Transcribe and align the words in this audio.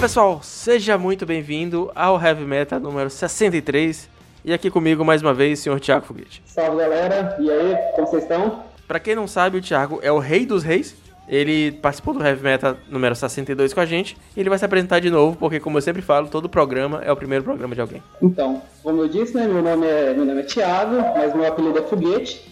pessoal, 0.00 0.40
seja 0.42 0.96
muito 0.96 1.26
bem-vindo 1.26 1.92
ao 1.94 2.18
Heavy 2.18 2.42
Meta 2.42 2.80
número 2.80 3.10
63. 3.10 4.08
E 4.42 4.50
aqui 4.50 4.70
comigo 4.70 5.04
mais 5.04 5.20
uma 5.20 5.34
vez, 5.34 5.58
o 5.58 5.62
senhor 5.62 5.78
Thiago 5.78 6.06
Foguete. 6.06 6.42
Salve 6.46 6.78
galera, 6.78 7.36
e 7.38 7.50
aí, 7.50 7.76
como 7.94 8.06
vocês 8.06 8.22
estão? 8.22 8.62
Pra 8.88 8.98
quem 8.98 9.14
não 9.14 9.28
sabe, 9.28 9.58
o 9.58 9.60
Thiago 9.60 10.00
é 10.02 10.10
o 10.10 10.18
rei 10.18 10.46
dos 10.46 10.62
reis. 10.62 10.96
Ele 11.28 11.70
participou 11.70 12.14
do 12.14 12.26
Heavy 12.26 12.42
Meta 12.42 12.78
número 12.88 13.14
62 13.14 13.74
com 13.74 13.80
a 13.80 13.84
gente. 13.84 14.16
E 14.34 14.40
ele 14.40 14.48
vai 14.48 14.58
se 14.58 14.64
apresentar 14.64 15.00
de 15.00 15.10
novo, 15.10 15.36
porque 15.36 15.60
como 15.60 15.76
eu 15.76 15.82
sempre 15.82 16.00
falo, 16.00 16.28
todo 16.28 16.48
programa 16.48 17.02
é 17.04 17.12
o 17.12 17.16
primeiro 17.16 17.44
programa 17.44 17.74
de 17.74 17.82
alguém. 17.82 18.02
Então, 18.22 18.62
como 18.82 19.02
eu 19.02 19.08
disse, 19.08 19.34
né, 19.34 19.46
meu 19.46 19.62
nome 19.62 19.86
é, 19.86 20.14
meu 20.14 20.24
nome 20.24 20.40
é 20.40 20.44
Thiago, 20.44 20.96
mas 21.14 21.34
meu 21.34 21.46
apelido 21.46 21.78
é 21.78 21.82
Foguete. 21.82 22.50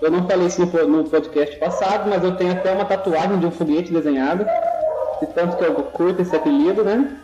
Eu 0.00 0.10
não 0.10 0.26
falei 0.26 0.46
isso 0.46 0.64
no, 0.64 0.88
no 0.88 1.04
podcast 1.04 1.56
passado, 1.56 2.08
mas 2.08 2.24
eu 2.24 2.34
tenho 2.36 2.52
até 2.52 2.72
uma 2.72 2.84
tatuagem 2.84 3.38
de 3.38 3.46
um 3.46 3.50
foguete 3.50 3.92
desenhado. 3.92 4.46
De 5.20 5.26
tanto 5.28 5.56
que 5.56 5.64
eu 5.64 5.74
curto 5.74 6.22
esse 6.22 6.34
apelido, 6.34 6.84
né? 6.84 7.16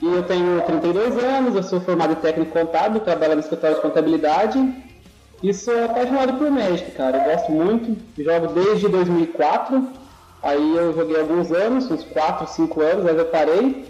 E 0.00 0.06
eu 0.06 0.22
tenho 0.24 0.60
32 0.62 1.16
anos, 1.18 1.54
eu 1.54 1.62
sou 1.62 1.80
formado 1.80 2.12
em 2.12 2.16
técnico 2.16 2.52
contábil, 2.52 3.00
trabalho 3.00 3.34
no 3.34 3.40
escritório 3.40 3.76
de 3.76 3.82
contabilidade. 3.82 4.58
E 5.42 5.52
sou 5.54 5.84
apaixonado 5.84 6.34
por 6.38 6.50
Magic, 6.50 6.90
cara. 6.92 7.18
Eu 7.18 7.32
gosto 7.32 7.52
muito, 7.52 7.96
jogo 8.22 8.48
desde 8.48 8.88
2004. 8.88 9.88
Aí 10.42 10.76
eu 10.76 10.92
joguei 10.92 11.20
alguns 11.20 11.52
anos, 11.52 11.88
uns 11.90 12.04
4, 12.04 12.48
5 12.48 12.80
anos, 12.80 13.06
aí 13.06 13.16
eu 13.16 13.26
parei. 13.26 13.86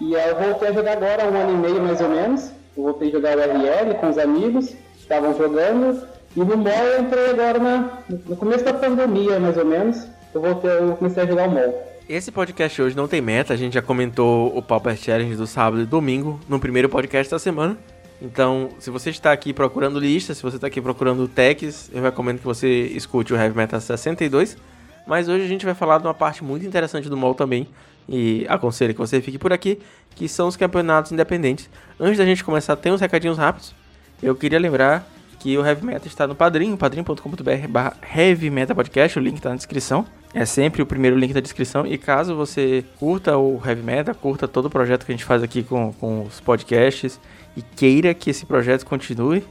E 0.00 0.16
aí 0.16 0.30
eu 0.30 0.36
voltei 0.36 0.68
a 0.68 0.72
jogar 0.72 0.92
agora, 0.92 1.30
um 1.30 1.36
ano 1.36 1.52
e 1.52 1.56
meio 1.56 1.80
mais 1.80 2.00
ou 2.00 2.08
menos. 2.08 2.50
Eu 2.76 2.82
voltei 2.82 3.08
a 3.08 3.12
jogar 3.12 3.36
o 3.36 3.40
RL 3.40 3.94
com 4.00 4.10
os 4.10 4.18
amigos, 4.18 4.74
estavam 4.98 5.36
jogando. 5.36 6.02
E 6.36 6.40
no 6.40 6.56
MOL 6.56 6.72
eu 6.72 7.02
entrei 7.02 7.30
agora 7.30 7.58
na, 7.58 7.98
no 8.08 8.36
começo 8.36 8.64
da 8.64 8.72
pandemia, 8.72 9.38
mais 9.38 9.56
ou 9.56 9.64
menos. 9.64 10.08
Eu, 10.34 10.40
voltei, 10.40 10.70
eu 10.70 10.96
comecei 10.96 11.22
a 11.22 11.26
jogar 11.26 11.48
o 11.48 11.52
MOL. 11.52 11.91
Esse 12.12 12.30
podcast 12.30 12.82
hoje 12.82 12.94
não 12.94 13.08
tem 13.08 13.22
meta, 13.22 13.54
a 13.54 13.56
gente 13.56 13.72
já 13.72 13.80
comentou 13.80 14.54
o 14.54 14.60
Pauper 14.60 14.94
Challenge 14.94 15.34
do 15.34 15.46
sábado 15.46 15.80
e 15.80 15.86
domingo 15.86 16.38
no 16.46 16.60
primeiro 16.60 16.86
podcast 16.86 17.30
da 17.30 17.38
semana. 17.38 17.78
Então, 18.20 18.68
se 18.78 18.90
você 18.90 19.08
está 19.08 19.32
aqui 19.32 19.50
procurando 19.50 19.98
listas, 19.98 20.36
se 20.36 20.42
você 20.42 20.56
está 20.56 20.66
aqui 20.66 20.78
procurando 20.78 21.26
techs, 21.26 21.90
eu 21.90 22.02
recomendo 22.02 22.40
que 22.40 22.44
você 22.44 22.68
escute 22.88 23.32
o 23.32 23.36
Heavy 23.38 23.56
Metal 23.56 23.80
62. 23.80 24.58
Mas 25.06 25.26
hoje 25.26 25.42
a 25.42 25.48
gente 25.48 25.64
vai 25.64 25.74
falar 25.74 26.00
de 26.00 26.06
uma 26.06 26.12
parte 26.12 26.44
muito 26.44 26.66
interessante 26.66 27.08
do 27.08 27.16
MOL 27.16 27.34
também. 27.34 27.66
E 28.06 28.44
aconselho 28.46 28.92
que 28.92 29.00
você 29.00 29.22
fique 29.22 29.38
por 29.38 29.50
aqui, 29.50 29.78
que 30.14 30.28
são 30.28 30.48
os 30.48 30.54
campeonatos 30.54 31.12
independentes. 31.12 31.70
Antes 31.98 32.18
da 32.18 32.26
gente 32.26 32.44
começar, 32.44 32.76
tem 32.76 32.92
uns 32.92 33.00
recadinhos 33.00 33.38
rápidos. 33.38 33.74
Eu 34.22 34.36
queria 34.36 34.58
lembrar 34.58 35.10
que 35.42 35.58
o 35.58 35.66
Heavy 35.66 35.84
Metal 35.84 36.06
está 36.06 36.24
no 36.24 36.36
Padrim, 36.36 36.76
padrim.com.br 36.76 37.68
barra 37.68 37.96
Heavy 38.14 38.48
Metal 38.48 38.76
Podcast, 38.76 39.18
o 39.18 39.22
link 39.22 39.38
está 39.38 39.50
na 39.50 39.56
descrição. 39.56 40.06
É 40.32 40.44
sempre 40.44 40.80
o 40.80 40.86
primeiro 40.86 41.18
link 41.18 41.34
da 41.34 41.40
descrição. 41.40 41.84
E 41.84 41.98
caso 41.98 42.36
você 42.36 42.84
curta 42.96 43.36
o 43.36 43.60
Heavy 43.66 43.82
Metal, 43.82 44.14
curta 44.14 44.46
todo 44.46 44.66
o 44.66 44.70
projeto 44.70 45.04
que 45.04 45.10
a 45.10 45.14
gente 45.16 45.24
faz 45.24 45.42
aqui 45.42 45.64
com, 45.64 45.92
com 45.94 46.22
os 46.22 46.38
podcasts 46.38 47.18
e 47.56 47.60
queira 47.60 48.14
que 48.14 48.30
esse 48.30 48.46
projeto 48.46 48.86
continue, 48.86 49.42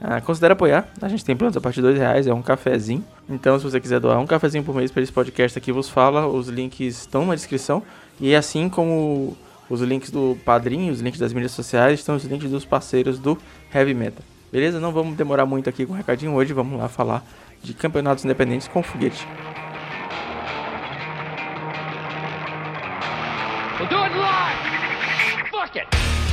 ah, 0.00 0.18
considere 0.22 0.54
apoiar. 0.54 0.88
A 1.02 1.08
gente 1.08 1.22
tem 1.22 1.36
planos 1.36 1.58
a 1.58 1.60
partir 1.60 1.76
de 1.76 1.82
dois 1.82 1.98
reais, 1.98 2.26
é 2.26 2.32
um 2.32 2.40
cafezinho. 2.40 3.04
Então, 3.28 3.58
se 3.58 3.64
você 3.64 3.78
quiser 3.78 4.00
doar 4.00 4.18
um 4.18 4.26
cafezinho 4.26 4.64
por 4.64 4.74
mês 4.74 4.90
para 4.90 5.02
esse 5.02 5.12
podcast 5.12 5.58
aqui, 5.58 5.70
vos 5.70 5.90
fala, 5.90 6.26
os 6.26 6.48
links 6.48 7.02
estão 7.02 7.26
na 7.26 7.34
descrição. 7.34 7.82
E 8.18 8.34
assim 8.34 8.70
como 8.70 9.36
os 9.68 9.82
links 9.82 10.10
do 10.10 10.38
Padrinho, 10.42 10.90
os 10.90 11.02
links 11.02 11.20
das 11.20 11.34
mídias 11.34 11.52
sociais, 11.52 12.00
estão 12.00 12.16
os 12.16 12.24
links 12.24 12.50
dos 12.50 12.64
parceiros 12.64 13.18
do 13.18 13.36
Heavy 13.74 13.92
Metal. 13.92 14.24
Beleza? 14.54 14.78
Não 14.78 14.92
vamos 14.92 15.16
demorar 15.16 15.44
muito 15.44 15.68
aqui 15.68 15.84
com 15.84 15.94
o 15.94 15.96
recadinho 15.96 16.32
hoje, 16.32 16.52
vamos 16.52 16.78
lá 16.78 16.88
falar 16.88 17.26
de 17.60 17.74
campeonatos 17.74 18.24
independentes 18.24 18.68
com 18.68 18.84
foguete. 18.84 19.26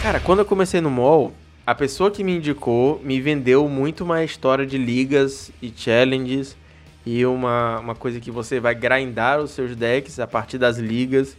Cara, 0.03 0.19
quando 0.19 0.37
eu 0.37 0.45
comecei 0.45 0.79
no 0.79 0.91
mall, 0.91 1.33
a 1.65 1.73
pessoa 1.73 2.11
que 2.11 2.23
me 2.23 2.37
indicou 2.37 3.01
me 3.03 3.19
vendeu 3.19 3.67
muito 3.67 4.03
uma 4.03 4.23
história 4.23 4.67
de 4.67 4.77
ligas 4.77 5.51
e 5.59 5.73
challenges 5.75 6.55
e 7.03 7.25
uma, 7.25 7.79
uma 7.79 7.95
coisa 7.95 8.19
que 8.19 8.29
você 8.29 8.59
vai 8.59 8.75
grindar 8.75 9.39
os 9.39 9.49
seus 9.49 9.75
decks 9.75 10.19
a 10.19 10.27
partir 10.27 10.59
das 10.59 10.77
ligas. 10.77 11.35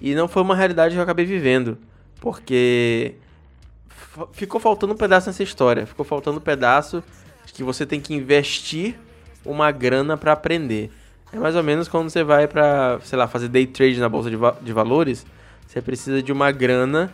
E 0.00 0.14
não 0.14 0.26
foi 0.26 0.40
uma 0.40 0.56
realidade 0.56 0.94
que 0.94 0.98
eu 0.98 1.02
acabei 1.02 1.26
vivendo, 1.26 1.76
porque 2.18 3.16
ficou 4.32 4.60
faltando 4.60 4.92
um 4.92 4.96
pedaço 4.96 5.28
nessa 5.28 5.42
história. 5.42 5.86
Ficou 5.86 6.04
faltando 6.04 6.38
um 6.38 6.42
pedaço 6.42 7.02
de 7.46 7.52
que 7.52 7.62
você 7.62 7.84
tem 7.84 8.00
que 8.00 8.14
investir 8.14 8.94
uma 9.44 9.70
grana 9.70 10.16
para 10.16 10.32
aprender. 10.32 10.90
É 11.32 11.38
mais 11.38 11.56
ou 11.56 11.62
menos 11.62 11.88
quando 11.88 12.08
você 12.08 12.22
vai 12.22 12.46
para, 12.46 12.98
sei 13.02 13.18
lá, 13.18 13.26
fazer 13.26 13.48
day 13.48 13.66
trade 13.66 13.98
na 13.98 14.08
bolsa 14.08 14.30
de, 14.30 14.36
va 14.36 14.56
de 14.62 14.72
valores, 14.72 15.26
você 15.66 15.82
precisa 15.82 16.22
de 16.22 16.32
uma 16.32 16.52
grana 16.52 17.12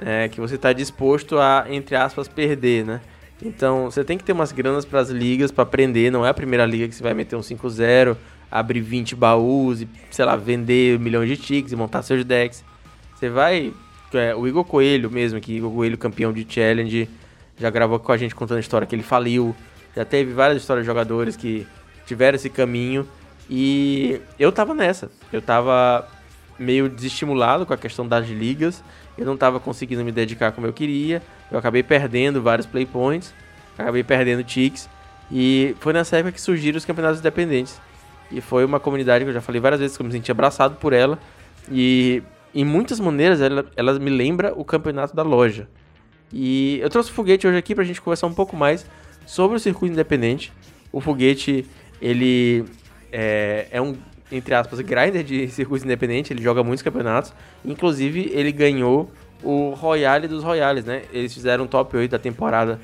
é, 0.00 0.28
que 0.28 0.40
você 0.40 0.54
está 0.54 0.72
disposto 0.72 1.38
a, 1.38 1.66
entre 1.68 1.96
aspas, 1.96 2.28
perder, 2.28 2.84
né? 2.84 3.00
Então, 3.42 3.90
você 3.90 4.02
tem 4.02 4.16
que 4.16 4.24
ter 4.24 4.32
umas 4.32 4.52
granas 4.52 4.84
para 4.84 5.00
as 5.00 5.10
ligas 5.10 5.50
para 5.50 5.62
aprender. 5.62 6.10
Não 6.10 6.24
é 6.24 6.30
a 6.30 6.34
primeira 6.34 6.64
liga 6.64 6.88
que 6.88 6.94
você 6.94 7.02
vai 7.02 7.12
meter 7.12 7.36
um 7.36 7.40
5-0, 7.40 8.16
abrir 8.50 8.80
20 8.80 9.14
baús 9.14 9.82
e, 9.82 9.88
sei 10.10 10.24
lá, 10.24 10.36
vender 10.36 10.98
milhões 10.98 11.28
de 11.28 11.36
ticks 11.36 11.72
e 11.72 11.76
montar 11.76 12.02
seus 12.02 12.24
decks. 12.24 12.64
Você 13.14 13.28
vai 13.28 13.74
é, 14.12 14.34
o 14.34 14.46
Igor 14.46 14.64
Coelho 14.64 15.10
mesmo, 15.10 15.40
que 15.40 15.56
Igor 15.56 15.72
Coelho 15.72 15.98
campeão 15.98 16.32
de 16.32 16.46
Challenge, 16.48 17.08
já 17.58 17.70
gravou 17.70 17.98
com 17.98 18.12
a 18.12 18.16
gente 18.16 18.34
contando 18.34 18.58
a 18.58 18.60
história 18.60 18.86
que 18.86 18.94
ele 18.94 19.02
faliu. 19.02 19.54
Já 19.94 20.04
teve 20.04 20.32
várias 20.32 20.60
histórias 20.60 20.84
de 20.84 20.86
jogadores 20.86 21.36
que 21.36 21.66
tiveram 22.06 22.36
esse 22.36 22.50
caminho. 22.50 23.08
E 23.48 24.20
eu 24.38 24.52
tava 24.52 24.74
nessa. 24.74 25.10
Eu 25.32 25.40
tava 25.40 26.06
meio 26.58 26.88
desestimulado 26.88 27.64
com 27.64 27.72
a 27.72 27.76
questão 27.76 28.06
das 28.06 28.28
ligas. 28.28 28.82
Eu 29.16 29.24
não 29.24 29.36
tava 29.36 29.58
conseguindo 29.58 30.04
me 30.04 30.12
dedicar 30.12 30.52
como 30.52 30.66
eu 30.66 30.72
queria. 30.72 31.22
Eu 31.50 31.58
acabei 31.58 31.82
perdendo 31.82 32.42
vários 32.42 32.66
playpoints. 32.66 33.32
Acabei 33.78 34.04
perdendo 34.04 34.44
ticks. 34.44 34.88
E 35.30 35.74
foi 35.80 35.92
nessa 35.92 36.16
época 36.16 36.32
que 36.32 36.40
surgiram 36.40 36.76
os 36.76 36.84
campeonatos 36.84 37.20
independentes. 37.20 37.80
E 38.30 38.40
foi 38.40 38.64
uma 38.64 38.80
comunidade 38.80 39.24
que 39.24 39.30
eu 39.30 39.34
já 39.34 39.40
falei 39.40 39.60
várias 39.60 39.80
vezes 39.80 39.96
que 39.96 40.02
eu 40.02 40.06
me 40.06 40.12
senti 40.12 40.30
abraçado 40.30 40.76
por 40.76 40.92
ela. 40.92 41.18
E 41.70 42.22
em 42.54 42.64
muitas 42.64 42.98
maneiras, 43.00 43.40
ela, 43.40 43.66
ela 43.76 43.98
me 43.98 44.10
lembra 44.10 44.52
o 44.54 44.64
campeonato 44.64 45.14
da 45.14 45.22
loja. 45.22 45.68
E 46.32 46.78
eu 46.80 46.90
trouxe 46.90 47.10
o 47.10 47.14
Foguete 47.14 47.46
hoje 47.46 47.58
aqui 47.58 47.74
pra 47.74 47.84
gente 47.84 48.00
conversar 48.00 48.26
um 48.26 48.34
pouco 48.34 48.56
mais 48.56 48.86
sobre 49.26 49.56
o 49.56 49.60
circuito 49.60 49.92
independente. 49.92 50.52
O 50.92 51.00
Foguete, 51.00 51.66
ele 52.00 52.64
é, 53.12 53.66
é 53.70 53.80
um, 53.80 53.94
entre 54.30 54.54
aspas, 54.54 54.80
grinder 54.80 55.22
de 55.22 55.48
circuito 55.50 55.84
independente, 55.84 56.32
ele 56.32 56.42
joga 56.42 56.62
muitos 56.62 56.82
campeonatos. 56.82 57.32
Inclusive, 57.64 58.30
ele 58.32 58.52
ganhou 58.52 59.10
o 59.42 59.70
Royale 59.70 60.26
dos 60.26 60.42
Royales, 60.42 60.84
né? 60.84 61.02
Eles 61.12 61.32
fizeram 61.32 61.64
um 61.64 61.66
top 61.66 61.96
8 61.96 62.10
da 62.10 62.18
temporada, 62.18 62.80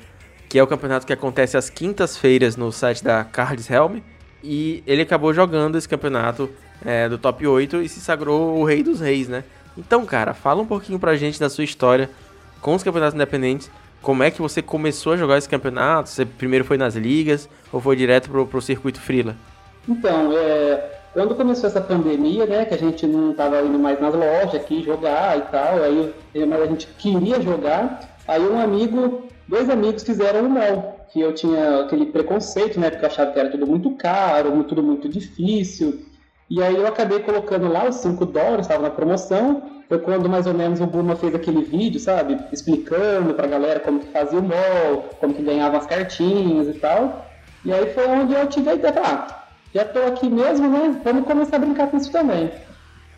que 0.47 0.59
é 0.59 0.63
o 0.63 0.67
campeonato 0.67 1.05
que 1.05 1.13
acontece 1.13 1.57
às 1.57 1.69
quintas-feiras 1.69 2.55
no 2.55 2.71
site 2.71 3.03
da 3.03 3.23
Cards 3.23 3.69
Helm. 3.69 3.99
E 4.43 4.83
ele 4.85 5.01
acabou 5.01 5.33
jogando 5.33 5.77
esse 5.77 5.87
campeonato 5.87 6.49
é, 6.85 7.07
do 7.09 7.17
top 7.17 7.45
8 7.45 7.81
e 7.81 7.89
se 7.89 7.99
sagrou 7.99 8.57
o 8.57 8.63
rei 8.63 8.83
dos 8.83 8.99
reis, 8.99 9.27
né? 9.27 9.43
Então, 9.77 10.05
cara, 10.05 10.33
fala 10.33 10.61
um 10.61 10.65
pouquinho 10.65 10.99
pra 10.99 11.15
gente 11.15 11.39
da 11.39 11.49
sua 11.49 11.63
história 11.63 12.09
com 12.61 12.75
os 12.75 12.83
campeonatos 12.83 13.15
independentes. 13.15 13.69
Como 14.01 14.21
é 14.21 14.29
que 14.29 14.41
você 14.41 14.61
começou 14.61 15.13
a 15.13 15.17
jogar 15.17 15.37
esse 15.37 15.49
campeonato? 15.49 16.09
Você 16.09 16.25
primeiro 16.25 16.65
foi 16.65 16.77
nas 16.77 16.95
ligas 16.95 17.49
ou 17.71 17.79
foi 17.79 17.95
direto 17.95 18.29
pro, 18.29 18.45
pro 18.45 18.61
circuito 18.61 18.99
Freela? 18.99 19.35
Então, 19.87 20.31
é, 20.37 20.91
quando 21.13 21.35
começou 21.35 21.69
essa 21.69 21.81
pandemia, 21.81 22.45
né, 22.45 22.65
que 22.65 22.73
a 22.73 22.77
gente 22.77 23.05
não 23.05 23.31
estava 23.31 23.61
indo 23.61 23.79
mais 23.79 23.99
nas 23.99 24.13
lojas 24.13 24.55
aqui 24.55 24.83
jogar 24.83 25.37
e 25.37 25.41
tal, 25.41 25.83
aí 25.83 26.13
a 26.35 26.65
gente 26.65 26.87
queria 26.97 27.41
jogar, 27.41 28.17
aí 28.27 28.41
um 28.41 28.59
amigo, 28.59 29.23
dois 29.47 29.69
amigos 29.69 30.03
fizeram 30.03 30.45
o 30.45 30.51
mel, 30.51 30.97
que 31.11 31.21
eu 31.21 31.33
tinha 31.33 31.81
aquele 31.81 32.07
preconceito, 32.07 32.79
né, 32.79 32.89
porque 32.89 33.05
eu 33.05 33.09
achava 33.09 33.31
que 33.31 33.39
era 33.39 33.49
tudo 33.49 33.67
muito 33.67 33.91
caro, 33.91 34.63
tudo 34.63 34.81
muito 34.81 35.07
difícil, 35.07 36.03
e 36.49 36.61
aí 36.61 36.75
eu 36.75 36.85
acabei 36.85 37.19
colocando 37.19 37.71
lá 37.71 37.87
os 37.87 37.95
5 37.95 38.25
dólares, 38.25 38.65
estava 38.65 38.83
na 38.83 38.89
promoção. 38.89 39.63
Foi 39.87 39.99
quando 39.99 40.29
mais 40.29 40.45
ou 40.47 40.53
menos 40.53 40.79
o 40.81 40.87
Buma 40.87 41.15
fez 41.15 41.33
aquele 41.33 41.63
vídeo, 41.63 41.99
sabe? 41.99 42.37
Explicando 42.51 43.33
pra 43.33 43.47
galera 43.47 43.79
como 43.79 43.99
que 43.99 44.07
fazia 44.07 44.39
o 44.39 44.43
mall, 44.43 45.09
como 45.19 45.33
que 45.33 45.41
ganhava 45.41 45.77
as 45.77 45.85
cartinhas 45.85 46.67
e 46.67 46.79
tal. 46.79 47.27
E 47.65 47.71
aí 47.71 47.93
foi 47.93 48.07
onde 48.07 48.33
eu 48.33 48.47
tive 48.47 48.69
a 48.69 48.75
ideia, 48.75 48.93
ah, 49.03 49.43
já 49.73 49.85
tô 49.85 49.99
aqui 49.99 50.29
mesmo, 50.29 50.67
né? 50.67 50.99
Vamos 51.03 51.25
começar 51.25 51.55
a 51.55 51.59
brincar 51.59 51.89
com 51.89 51.97
isso 51.97 52.11
também. 52.11 52.51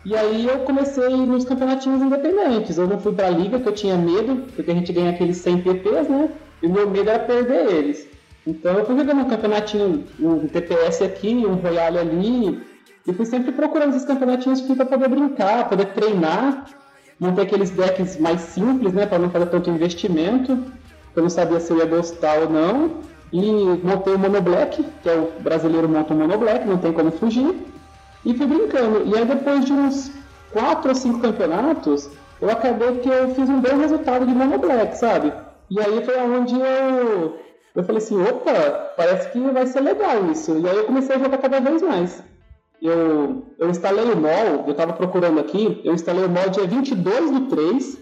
E 0.04 0.14
aí 0.14 0.46
eu 0.46 0.60
comecei 0.60 1.16
nos 1.16 1.44
campeonatinhos 1.44 2.00
independentes. 2.00 2.78
Eu 2.78 2.86
não 2.86 3.00
fui 3.00 3.12
pra 3.12 3.28
liga, 3.28 3.58
porque 3.58 3.68
eu 3.68 3.74
tinha 3.74 3.96
medo, 3.96 4.44
porque 4.54 4.70
a 4.70 4.74
gente 4.74 4.92
ganha 4.92 5.10
aqueles 5.10 5.36
100 5.38 5.62
PPs, 5.62 6.08
né? 6.08 6.30
E 6.62 6.66
o 6.66 6.72
meu 6.72 6.88
medo 6.88 7.10
era 7.10 7.18
perder 7.18 7.72
eles. 7.72 8.08
Então 8.46 8.78
eu 8.78 8.86
fui 8.86 8.96
jogando 8.96 9.22
um 9.22 9.28
campeonatinho, 9.28 10.04
um 10.20 10.46
TPS 10.46 11.02
aqui, 11.02 11.44
um 11.44 11.56
Royale 11.56 11.98
ali, 11.98 12.60
e 13.06 13.12
fui 13.12 13.24
sempre 13.24 13.52
procurando 13.52 13.90
esses 13.90 14.04
campeonatinhos 14.04 14.60
para 14.60 14.84
poder 14.84 15.08
brincar, 15.08 15.68
poder 15.68 15.86
treinar, 15.92 16.66
montar 17.20 17.42
aqueles 17.42 17.70
decks 17.70 18.18
mais 18.18 18.40
simples, 18.40 18.92
né, 18.92 19.06
para 19.06 19.18
não 19.18 19.30
fazer 19.30 19.46
tanto 19.46 19.70
investimento. 19.70 20.58
Eu 21.14 21.22
não 21.22 21.30
sabia 21.30 21.60
se 21.60 21.72
eu 21.72 21.78
ia 21.78 21.86
gostar 21.86 22.38
ou 22.40 22.50
não. 22.50 23.00
E 23.32 23.40
montei 23.82 24.14
o 24.14 24.18
Mono 24.18 24.40
Black, 24.40 24.84
que 25.02 25.08
é 25.08 25.14
o 25.14 25.40
brasileiro 25.40 25.88
monta 25.88 26.14
o 26.14 26.16
Mono 26.16 26.38
Black, 26.38 26.66
não 26.66 26.78
tem 26.78 26.92
como 26.92 27.10
fugir. 27.10 27.54
E 28.24 28.34
fui 28.34 28.46
brincando. 28.46 29.04
E 29.06 29.16
aí 29.16 29.24
depois 29.24 29.64
de 29.64 29.72
uns 29.72 30.10
4 30.52 30.88
ou 30.88 30.94
5 30.94 31.20
campeonatos, 31.20 32.10
eu 32.40 32.50
acabei 32.50 32.98
que 32.98 33.08
eu 33.08 33.34
fiz 33.34 33.48
um 33.48 33.60
bom 33.60 33.78
resultado 33.78 34.26
de 34.26 34.34
Mono 34.34 34.58
Black, 34.58 34.98
sabe? 34.98 35.32
E 35.70 35.80
aí 35.80 36.04
foi 36.04 36.20
onde 36.20 36.54
eu, 36.54 37.38
eu 37.74 37.84
falei 37.84 37.98
assim, 37.98 38.20
opa, 38.20 38.52
parece 38.96 39.30
que 39.30 39.40
vai 39.40 39.66
ser 39.66 39.80
legal 39.80 40.30
isso. 40.30 40.58
E 40.58 40.68
aí 40.68 40.76
eu 40.76 40.84
comecei 40.84 41.16
a 41.16 41.18
jogar 41.18 41.38
cada 41.38 41.60
vez 41.60 41.82
mais. 41.82 42.22
Eu, 42.82 43.46
eu 43.58 43.70
instalei 43.70 44.04
o 44.04 44.16
MOL, 44.16 44.64
eu 44.66 44.70
estava 44.70 44.92
procurando 44.92 45.40
aqui, 45.40 45.80
eu 45.84 45.94
instalei 45.94 46.24
o 46.24 46.28
MOL 46.28 46.50
dia 46.50 46.66
22 46.66 47.30
do 47.30 47.40
3, 47.46 47.98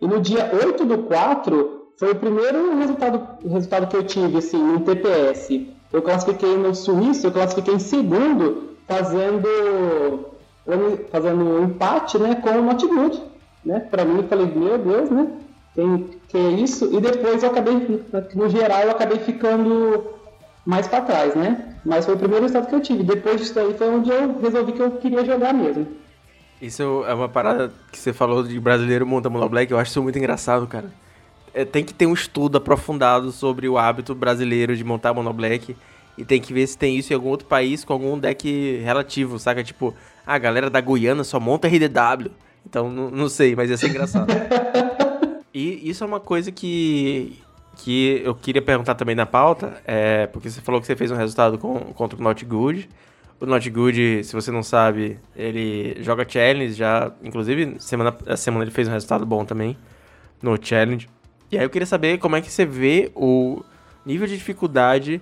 e 0.00 0.06
no 0.06 0.20
dia 0.20 0.50
8 0.52 0.84
do 0.84 0.98
4 0.98 1.86
foi 1.96 2.12
o 2.12 2.16
primeiro 2.16 2.76
resultado, 2.76 3.26
resultado 3.48 3.86
que 3.86 3.96
eu 3.96 4.02
tive, 4.02 4.38
assim, 4.38 4.58
no 4.58 4.80
TPS. 4.80 5.48
Eu 5.92 6.02
classifiquei 6.02 6.56
no 6.56 6.74
Suíço, 6.74 7.26
eu 7.26 7.32
classifiquei 7.32 7.74
em 7.74 7.78
segundo, 7.78 8.76
fazendo, 8.86 10.26
fazendo 11.10 11.44
um 11.44 11.64
empate 11.64 12.18
né, 12.18 12.34
com 12.34 12.50
o 12.50 12.62
Not 12.62 12.86
Good. 12.86 13.22
Né? 13.64 13.80
Para 13.80 14.04
mim, 14.04 14.18
eu 14.18 14.24
falei, 14.24 14.46
meu 14.46 14.78
Deus, 14.78 15.10
né? 15.10 15.28
Tem, 15.74 16.10
que 16.28 16.36
é 16.36 16.50
isso? 16.50 16.90
E 16.92 17.00
depois 17.00 17.42
eu 17.42 17.50
acabei, 17.50 18.04
no 18.34 18.48
geral, 18.48 18.82
eu 18.82 18.90
acabei 18.90 19.18
ficando 19.18 20.04
mais 20.66 20.88
para 20.88 21.00
trás, 21.02 21.34
né? 21.34 21.76
Mas 21.84 22.04
foi 22.04 22.14
o 22.14 22.18
primeiro 22.18 22.42
resultado 22.42 22.68
que 22.68 22.74
eu 22.74 22.80
tive. 22.80 23.04
Depois 23.04 23.40
disso 23.40 23.58
aí 23.58 23.72
foi 23.78 23.88
onde 23.88 24.10
eu 24.10 24.38
resolvi 24.40 24.72
que 24.72 24.82
eu 24.82 24.90
queria 24.90 25.24
jogar 25.24 25.54
mesmo. 25.54 25.86
Isso 26.60 26.82
é 27.06 27.14
uma 27.14 27.28
parada 27.28 27.72
que 27.92 27.98
você 27.98 28.12
falou 28.12 28.42
de 28.42 28.58
brasileiro 28.58 29.06
monta 29.06 29.30
Mono 29.30 29.48
Black, 29.48 29.70
eu 29.70 29.78
acho 29.78 29.90
isso 29.90 30.02
muito 30.02 30.18
engraçado, 30.18 30.66
cara. 30.66 30.90
É, 31.54 31.64
tem 31.64 31.84
que 31.84 31.94
ter 31.94 32.06
um 32.06 32.12
estudo 32.12 32.58
aprofundado 32.58 33.30
sobre 33.30 33.68
o 33.68 33.78
hábito 33.78 34.14
brasileiro 34.14 34.76
de 34.76 34.82
montar 34.82 35.14
Mono 35.14 35.32
Black 35.32 35.76
e 36.18 36.24
tem 36.24 36.40
que 36.40 36.52
ver 36.52 36.66
se 36.66 36.76
tem 36.76 36.96
isso 36.96 37.12
em 37.12 37.16
algum 37.16 37.28
outro 37.28 37.46
país 37.46 37.84
com 37.84 37.92
algum 37.92 38.18
deck 38.18 38.80
relativo, 38.82 39.38
saca? 39.38 39.62
Tipo, 39.62 39.94
a 40.26 40.38
galera 40.38 40.68
da 40.68 40.80
Guiana 40.80 41.24
só 41.24 41.38
monta 41.38 41.68
RDW. 41.68 42.30
Então, 42.68 42.90
não 42.90 43.28
sei, 43.28 43.54
mas 43.54 43.70
ia 43.70 43.76
ser 43.76 43.90
engraçado. 43.90 44.26
e 45.54 45.88
isso 45.88 46.02
é 46.02 46.06
uma 46.06 46.18
coisa 46.18 46.50
que, 46.50 47.38
que 47.76 48.22
eu 48.24 48.34
queria 48.34 48.62
perguntar 48.62 48.94
também 48.94 49.14
na 49.14 49.26
pauta, 49.26 49.80
é, 49.86 50.26
porque 50.26 50.50
você 50.50 50.60
falou 50.60 50.80
que 50.80 50.86
você 50.86 50.96
fez 50.96 51.10
um 51.10 51.16
resultado 51.16 51.58
com, 51.58 51.78
contra 51.92 52.18
o 52.18 52.22
Not 52.22 52.44
Good. 52.44 52.88
O 53.38 53.46
Not 53.46 53.68
Good, 53.68 54.24
se 54.24 54.32
você 54.32 54.50
não 54.50 54.62
sabe, 54.62 55.18
ele 55.36 55.96
joga 56.02 56.26
challenge 56.26 56.72
já. 56.72 57.12
Inclusive, 57.22 57.76
semana, 57.78 58.16
essa 58.26 58.42
semana 58.42 58.64
ele 58.64 58.70
fez 58.70 58.88
um 58.88 58.92
resultado 58.92 59.26
bom 59.26 59.44
também 59.44 59.76
no 60.42 60.58
challenge. 60.60 61.08
E 61.52 61.58
aí 61.58 61.64
eu 61.64 61.70
queria 61.70 61.86
saber 61.86 62.18
como 62.18 62.34
é 62.34 62.40
que 62.40 62.50
você 62.50 62.64
vê 62.64 63.12
o 63.14 63.62
nível 64.04 64.26
de 64.26 64.36
dificuldade 64.36 65.20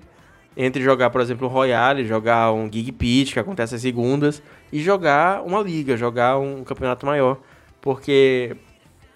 entre 0.57 0.83
jogar, 0.83 1.11
por 1.11 1.21
exemplo, 1.21 1.49
o 1.49 1.50
Royale, 1.50 2.07
jogar 2.07 2.53
um 2.53 2.71
Gig 2.71 2.93
Pitch, 2.93 3.33
que 3.33 3.41
acontece 3.41 3.75
às 3.75 3.81
segundas, 3.81 4.41
e 4.73 4.81
jogar 4.81 5.43
uma 5.43 5.61
liga, 5.61 5.97
jogar 5.97 6.39
um 6.39 6.62
campeonato 6.62 7.05
maior. 7.05 7.41
Porque 7.81 8.57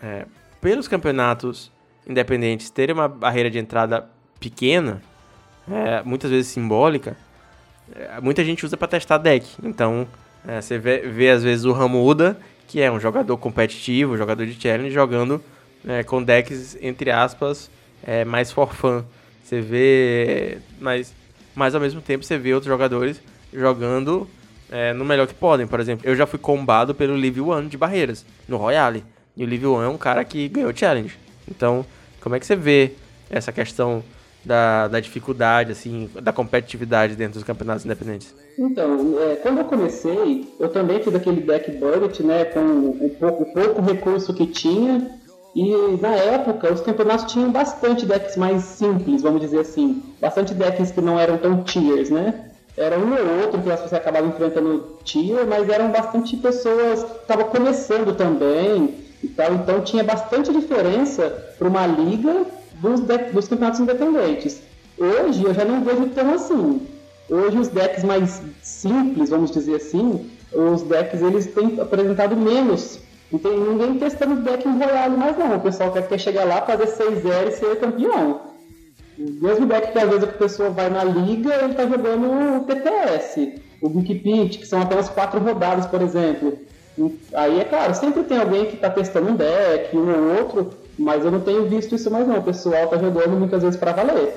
é, 0.02 0.26
pelos 0.60 0.88
campeonatos 0.88 1.70
independentes 2.08 2.70
terem 2.70 2.94
uma 2.94 3.06
barreira 3.06 3.50
de 3.50 3.58
entrada 3.58 4.08
pequena, 4.40 5.02
é, 5.70 6.02
muitas 6.02 6.30
vezes 6.30 6.50
simbólica, 6.50 7.16
é, 7.94 8.20
muita 8.20 8.44
gente 8.44 8.64
usa 8.64 8.76
para 8.76 8.88
testar 8.88 9.18
deck. 9.18 9.46
Então, 9.62 10.06
é, 10.46 10.60
você 10.60 10.78
vê, 10.78 11.00
vê, 11.00 11.30
às 11.30 11.42
vezes 11.42 11.64
o 11.64 11.72
Ramuda, 11.72 12.38
que 12.66 12.80
é 12.80 12.90
um 12.90 12.98
jogador 12.98 13.36
competitivo, 13.36 14.16
jogador 14.16 14.46
de 14.46 14.60
challenge, 14.60 14.90
jogando 14.90 15.42
é, 15.86 16.02
com 16.02 16.22
decks, 16.22 16.76
entre 16.80 17.10
aspas, 17.10 17.70
é, 18.02 18.24
mais 18.24 18.50
for 18.50 18.72
fun. 18.74 19.04
Você 19.42 19.60
vê, 19.60 20.58
mas, 20.80 21.14
mas 21.54 21.74
ao 21.74 21.80
mesmo 21.80 22.00
tempo 22.00 22.24
você 22.24 22.36
vê 22.36 22.52
outros 22.52 22.68
jogadores 22.68 23.20
jogando 23.52 24.28
é, 24.70 24.92
no 24.92 25.04
melhor 25.04 25.26
que 25.26 25.34
podem. 25.34 25.66
Por 25.66 25.80
exemplo, 25.80 26.06
eu 26.06 26.14
já 26.14 26.26
fui 26.26 26.38
combado 26.38 26.94
pelo 26.94 27.14
Live 27.14 27.40
One 27.40 27.68
de 27.68 27.76
barreiras, 27.76 28.24
no 28.46 28.56
Royale. 28.56 29.04
E 29.36 29.44
o 29.44 29.48
Live 29.48 29.66
One 29.66 29.86
é 29.86 29.88
um 29.88 29.96
cara 29.96 30.24
que 30.24 30.48
ganhou 30.48 30.74
challenge. 30.74 31.16
Então, 31.48 31.86
como 32.20 32.34
é 32.34 32.40
que 32.40 32.46
você 32.46 32.56
vê 32.56 32.92
essa 33.30 33.52
questão 33.52 34.02
da, 34.44 34.88
da 34.88 35.00
dificuldade, 35.00 35.72
assim, 35.72 36.08
da 36.22 36.32
competitividade 36.32 37.14
dentro 37.16 37.34
dos 37.34 37.44
campeonatos 37.44 37.84
independentes? 37.84 38.34
Então, 38.58 39.16
é, 39.20 39.36
quando 39.36 39.58
eu 39.58 39.64
comecei, 39.64 40.48
eu 40.58 40.68
também 40.68 41.02
fiz 41.02 41.14
aquele 41.14 41.40
deck 41.40 41.70
budget, 41.72 42.22
né, 42.22 42.44
com 42.46 42.60
o 42.60 43.16
pouco, 43.18 43.42
o 43.42 43.52
pouco 43.52 43.82
recurso 43.82 44.32
que 44.32 44.46
tinha, 44.46 45.10
e 45.54 45.98
na 46.00 46.14
época 46.14 46.72
os 46.72 46.80
campeonatos 46.80 47.32
tinham 47.32 47.50
bastante 47.50 48.06
decks 48.06 48.36
mais 48.36 48.62
simples, 48.62 49.22
vamos 49.22 49.40
dizer 49.40 49.60
assim, 49.60 50.02
bastante 50.20 50.54
decks 50.54 50.90
que 50.90 51.00
não 51.00 51.18
eram 51.18 51.38
tão 51.38 51.62
tiers, 51.62 52.10
né? 52.10 52.44
Era 52.76 52.96
um 52.96 53.10
ou 53.10 53.42
outro 53.42 53.60
que 53.60 53.68
você 53.68 53.96
acabava 53.96 54.26
enfrentando 54.26 54.98
tier, 55.02 55.44
mas 55.46 55.68
eram 55.68 55.90
bastante 55.90 56.36
pessoas 56.36 57.02
que 57.02 57.16
estavam 57.22 57.46
começando 57.46 58.16
também 58.16 58.94
e 59.22 59.28
tal, 59.28 59.54
então 59.54 59.80
tinha 59.80 60.04
bastante 60.04 60.52
diferença 60.52 61.54
para 61.58 61.68
uma 61.68 61.86
liga 61.86 62.46
dos, 62.74 63.00
dos 63.32 63.48
campeonatos 63.48 63.80
independentes. 63.80 64.62
Hoje 64.96 65.44
eu 65.44 65.54
já 65.54 65.64
não 65.64 65.82
vejo 65.82 66.06
tão 66.10 66.34
assim. 66.34 66.86
Hoje 67.28 67.58
os 67.58 67.68
decks 67.68 68.04
mais 68.04 68.42
simples, 68.62 69.30
vamos 69.30 69.50
dizer 69.50 69.76
assim, 69.76 70.30
os 70.52 70.82
decks 70.82 71.20
eles 71.20 71.46
têm 71.46 71.80
apresentado 71.80 72.36
menos. 72.36 73.00
Não 73.30 73.38
tem 73.38 73.58
ninguém 73.58 73.98
testando 73.98 74.36
deck 74.42 74.66
em 74.66 74.78
Royale 74.78 75.16
mais 75.16 75.36
não. 75.36 75.56
O 75.56 75.60
pessoal 75.60 75.92
quer, 75.92 76.08
quer 76.08 76.18
chegar 76.18 76.44
lá, 76.44 76.62
fazer 76.62 76.86
6-0 76.86 77.48
e 77.48 77.50
ser 77.52 77.76
campeão. 77.78 78.40
O 79.18 79.44
mesmo 79.44 79.66
deck 79.66 79.92
que 79.92 79.98
às 79.98 80.08
vezes 80.08 80.24
a 80.24 80.28
pessoa 80.28 80.70
vai 80.70 80.88
na 80.88 81.04
liga, 81.04 81.54
ele 81.62 81.74
tá 81.74 81.86
jogando 81.86 82.56
o 82.56 82.64
TTS, 82.64 83.60
o 83.82 83.88
Big 83.88 84.14
Pitch, 84.20 84.60
que 84.60 84.66
são 84.66 84.80
apenas 84.80 85.08
quatro 85.08 85.40
rodadas, 85.40 85.86
por 85.86 86.00
exemplo. 86.00 86.58
Aí 87.34 87.60
é 87.60 87.64
claro, 87.64 87.94
sempre 87.94 88.22
tem 88.24 88.38
alguém 88.38 88.66
que 88.66 88.76
tá 88.76 88.90
testando 88.90 89.30
um 89.30 89.36
deck, 89.36 89.96
um 89.96 90.10
ou 90.10 90.38
outro, 90.38 90.70
mas 90.98 91.24
eu 91.24 91.30
não 91.30 91.40
tenho 91.40 91.68
visto 91.68 91.94
isso 91.94 92.10
mais 92.10 92.26
não. 92.26 92.38
O 92.38 92.42
pessoal 92.42 92.88
tá 92.88 92.98
jogando 92.98 93.38
muitas 93.38 93.62
vezes 93.62 93.78
para 93.78 93.92
valer. 93.92 94.32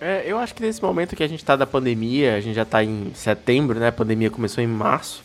É, 0.00 0.22
eu 0.24 0.38
acho 0.38 0.54
que 0.54 0.62
nesse 0.62 0.82
momento 0.82 1.16
que 1.16 1.24
a 1.24 1.28
gente 1.28 1.44
tá 1.44 1.56
da 1.56 1.66
pandemia, 1.66 2.36
a 2.36 2.40
gente 2.40 2.54
já 2.54 2.64
tá 2.64 2.84
em 2.84 3.10
setembro, 3.14 3.80
né? 3.80 3.88
A 3.88 3.92
pandemia 3.92 4.30
começou 4.30 4.62
em 4.62 4.66
março. 4.66 5.24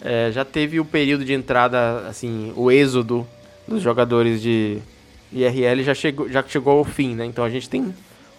É, 0.00 0.30
já 0.30 0.44
teve 0.44 0.78
o 0.78 0.84
período 0.84 1.24
de 1.24 1.32
entrada, 1.32 2.06
assim, 2.08 2.52
o 2.54 2.70
êxodo 2.70 3.26
dos 3.66 3.82
jogadores 3.82 4.40
de 4.40 4.78
IRL 5.32 5.82
já 5.82 5.94
chegou, 5.94 6.28
já 6.28 6.44
chegou 6.46 6.78
ao 6.78 6.84
fim, 6.84 7.16
né? 7.16 7.24
Então 7.24 7.44
a 7.44 7.50
gente 7.50 7.68
tem 7.68 7.92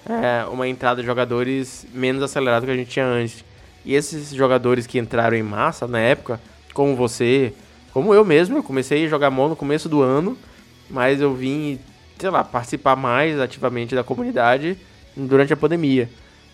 é, 0.07 0.45
uma 0.45 0.67
entrada 0.67 1.01
de 1.01 1.05
jogadores 1.05 1.85
menos 1.93 2.23
acelerada 2.23 2.65
que 2.65 2.71
a 2.71 2.75
gente 2.75 2.89
tinha 2.89 3.05
antes. 3.05 3.43
E 3.85 3.93
esses 3.93 4.29
jogadores 4.33 4.87
que 4.87 4.97
entraram 4.97 5.35
em 5.35 5.43
massa 5.43 5.87
na 5.87 5.99
época, 5.99 6.39
como 6.79 6.95
você, 6.95 7.53
como 7.91 8.13
eu 8.13 8.23
mesmo, 8.23 8.57
eu 8.57 8.63
comecei 8.63 9.05
a 9.05 9.09
jogar 9.09 9.29
MOL 9.29 9.49
no 9.49 9.55
começo 9.55 9.89
do 9.89 10.01
ano 10.01 10.37
mas 10.89 11.21
eu 11.21 11.33
vim, 11.33 11.79
sei 12.17 12.29
lá, 12.29 12.43
participar 12.43 12.95
mais 12.95 13.39
ativamente 13.39 13.93
da 13.93 14.03
comunidade 14.03 14.77
durante 15.15 15.53
a 15.53 15.57
pandemia. 15.57 16.09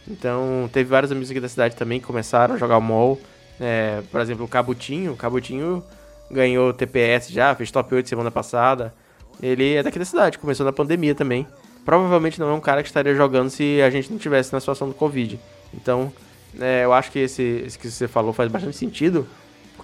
Então, 0.07 0.69
teve 0.71 0.89
vários 0.89 1.11
amigos 1.11 1.31
aqui 1.31 1.39
da 1.39 1.47
cidade 1.47 1.75
também 1.75 1.99
que 1.99 2.05
começaram 2.05 2.55
a 2.55 2.57
jogar 2.57 2.79
MOL. 2.79 3.19
É, 3.59 4.01
por 4.11 4.19
exemplo, 4.19 4.45
o 4.45 4.47
Cabutinho. 4.47 5.13
O 5.13 5.15
Cabutinho 5.15 5.83
ganhou 6.29 6.73
TPS 6.73 7.29
já, 7.29 7.55
fez 7.55 7.71
top 7.71 7.95
8 7.95 8.09
semana 8.09 8.29
passada. 8.29 8.93
Ele 9.41 9.75
é 9.75 9.83
daqui 9.83 9.97
da 9.97 10.05
cidade, 10.05 10.37
começou 10.37 10.65
na 10.65 10.73
pandemia 10.73 11.15
também. 11.15 11.47
Provavelmente 11.83 12.39
não 12.39 12.49
é 12.49 12.53
um 12.53 12.59
cara 12.59 12.81
que 12.81 12.89
estaria 12.89 13.15
jogando 13.15 13.49
se 13.49 13.81
a 13.81 13.89
gente 13.89 14.11
não 14.11 14.17
tivesse 14.17 14.51
na 14.51 14.59
situação 14.59 14.87
do 14.87 14.93
Covid. 14.93 15.39
Então, 15.73 16.11
é, 16.59 16.83
eu 16.83 16.93
acho 16.93 17.11
que 17.11 17.19
esse, 17.19 17.63
esse 17.65 17.79
que 17.79 17.89
você 17.89 18.07
falou 18.07 18.33
faz 18.33 18.51
bastante 18.51 18.75
sentido. 18.75 19.27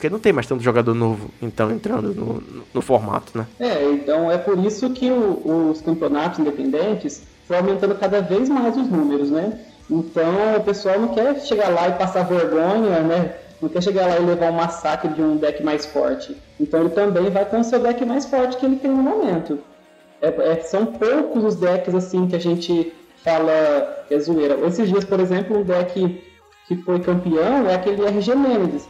Porque 0.01 0.09
não 0.09 0.17
tem 0.17 0.33
mais 0.33 0.47
tanto 0.47 0.63
jogador 0.63 0.95
novo, 0.95 1.29
então, 1.39 1.69
entrando 1.69 2.11
no, 2.15 2.41
no, 2.41 2.63
no 2.73 2.81
formato, 2.81 3.37
né? 3.37 3.45
É, 3.59 3.83
então 3.91 4.31
é 4.31 4.37
por 4.39 4.57
isso 4.57 4.89
que 4.89 5.11
o, 5.11 5.69
os 5.69 5.79
campeonatos 5.79 6.39
independentes 6.39 7.21
estão 7.43 7.57
aumentando 7.57 7.93
cada 7.93 8.19
vez 8.19 8.49
mais 8.49 8.75
os 8.75 8.89
números, 8.89 9.29
né? 9.29 9.59
Então 9.87 10.55
o 10.57 10.63
pessoal 10.63 10.99
não 10.99 11.09
quer 11.09 11.39
chegar 11.41 11.69
lá 11.69 11.87
e 11.87 11.91
passar 11.99 12.23
vergonha, 12.23 13.01
né? 13.01 13.35
Não 13.61 13.69
quer 13.69 13.83
chegar 13.83 14.07
lá 14.07 14.17
e 14.17 14.25
levar 14.25 14.51
um 14.51 14.55
massacre 14.55 15.13
de 15.13 15.21
um 15.21 15.37
deck 15.37 15.61
mais 15.63 15.85
forte. 15.85 16.35
Então 16.59 16.79
ele 16.79 16.89
também 16.89 17.29
vai 17.29 17.45
com 17.45 17.59
o 17.59 17.63
seu 17.63 17.77
deck 17.77 18.03
mais 18.03 18.25
forte 18.25 18.57
que 18.57 18.65
ele 18.65 18.77
tem 18.77 18.89
no 18.89 19.03
momento. 19.03 19.59
É, 20.19 20.29
é, 20.29 20.61
são 20.61 20.83
poucos 20.87 21.43
os 21.43 21.55
decks 21.57 21.93
assim 21.93 22.25
que 22.25 22.35
a 22.35 22.39
gente 22.39 22.91
fala 23.23 23.51
é 24.09 24.17
zoeira. 24.17 24.55
Esses 24.65 24.89
dias, 24.89 25.05
por 25.05 25.19
exemplo, 25.19 25.59
um 25.59 25.63
deck 25.63 26.23
que 26.67 26.75
foi 26.77 26.99
campeão 27.01 27.69
é 27.69 27.75
aquele 27.75 28.03
RG 28.03 28.33
Mendes, 28.33 28.89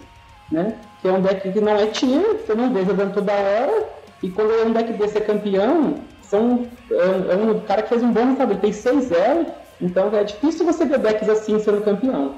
né? 0.49 0.77
Que 1.01 1.07
é 1.07 1.11
um 1.11 1.21
deck 1.21 1.51
que 1.51 1.61
não 1.61 1.75
é 1.75 1.87
tier, 1.87 2.37
você 2.37 2.53
não 2.53 2.73
vê 2.73 2.85
jogando 2.85 3.13
toda 3.13 3.33
hora, 3.33 3.89
e 4.21 4.29
quando 4.29 4.51
é 4.51 4.63
um 4.63 4.71
deck 4.71 4.93
desse 4.93 5.17
é 5.17 5.21
campeão, 5.21 5.95
são, 6.21 6.67
é, 6.91 7.33
é 7.33 7.35
um 7.35 7.59
cara 7.61 7.81
que 7.81 7.89
fez 7.89 8.03
um 8.03 8.11
bom 8.11 8.23
resultado, 8.23 8.51
ele 8.51 8.59
tem 8.59 8.71
6-0, 8.71 9.47
então 9.81 10.15
é 10.15 10.23
difícil 10.23 10.65
você 10.65 10.85
ver 10.85 10.99
decks 10.99 11.27
assim 11.27 11.59
sendo 11.59 11.81
campeão. 11.81 12.35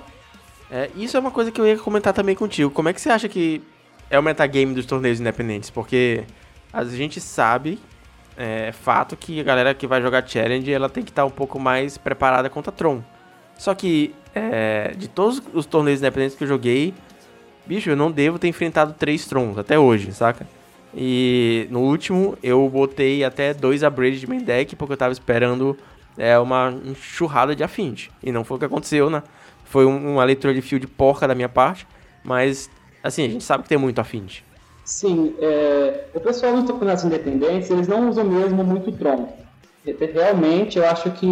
É, 0.72 0.90
isso 0.96 1.16
é 1.16 1.20
uma 1.20 1.30
coisa 1.30 1.52
que 1.52 1.62
eu 1.62 1.68
ia 1.68 1.78
comentar 1.78 2.14
também 2.14 2.36
contigo. 2.36 2.72
Como 2.72 2.90
é 2.90 2.94
que 2.94 3.02
você 3.02 3.10
acha 3.10 3.28
que 3.28 3.62
é 4.10 4.18
o 4.18 4.24
metagame 4.24 4.74
dos 4.74 4.86
torneios 4.86 5.20
independentes? 5.20 5.70
Porque 5.70 6.24
a 6.72 6.84
gente 6.86 7.22
sabe, 7.22 7.78
é 8.36 8.72
fato, 8.72 9.16
que 9.16 9.40
a 9.40 9.44
galera 9.44 9.74
que 9.76 9.86
vai 9.86 10.02
jogar 10.02 10.28
Challenge 10.28 10.72
ela 10.72 10.90
tem 10.90 11.04
que 11.04 11.12
estar 11.12 11.26
um 11.26 11.30
pouco 11.30 11.60
mais 11.60 11.98
preparada 11.98 12.50
contra 12.50 12.72
Tron. 12.72 13.04
Só 13.58 13.76
que 13.76 14.16
é, 14.34 14.94
de 14.98 15.08
todos 15.08 15.42
os 15.54 15.66
torneios 15.66 16.00
independentes 16.00 16.36
que 16.36 16.44
eu 16.44 16.48
joguei, 16.48 16.94
bicho, 17.66 17.90
eu 17.90 17.96
não 17.96 18.12
devo 18.12 18.40
ter 18.40 18.48
enfrentado 18.48 18.94
três 18.98 19.26
Trons 19.26 19.58
até 19.58 19.78
hoje, 19.78 20.12
saca? 20.12 20.48
E 20.96 21.68
no 21.72 21.80
último 21.80 22.38
eu 22.44 22.70
botei 22.70 23.24
até 23.24 23.54
dois 23.54 23.84
upgrades 23.84 24.20
de 24.20 24.28
main 24.28 24.40
deck 24.40 24.76
porque 24.76 24.94
eu 24.94 24.98
tava 24.98 25.12
esperando 25.12 25.78
é, 26.18 26.38
uma 26.38 26.74
enxurrada 26.86 27.56
de 27.56 27.64
afins. 27.64 28.10
E 28.22 28.32
não 28.32 28.44
foi 28.44 28.58
o 28.58 28.60
que 28.60 28.66
aconteceu, 28.66 29.10
né? 29.10 29.24
Foi 29.66 29.86
um, 29.86 30.14
uma 30.14 30.24
leitura 30.24 30.54
de 30.54 30.62
field 30.62 30.86
porca 30.88 31.28
da 31.28 31.34
minha 31.34 31.50
parte, 31.50 31.88
mas 32.24 32.70
assim, 33.02 33.26
a 33.26 33.30
gente 33.30 33.44
sabe 33.44 33.64
que 33.64 33.70
tem 33.70 33.78
muito 33.78 34.00
afins. 34.00 34.44
Sim, 34.86 35.34
é, 35.40 36.06
o 36.14 36.20
pessoal 36.20 36.54
dos 36.54 36.70
campeonatos 36.70 37.06
independentes, 37.06 37.70
eles 37.70 37.88
não 37.88 38.10
usam 38.10 38.26
mesmo 38.26 38.64
muito 38.64 38.92
Tron. 38.92 39.30
Realmente, 40.14 40.78
eu 40.78 40.86
acho 40.86 41.12
que, 41.12 41.26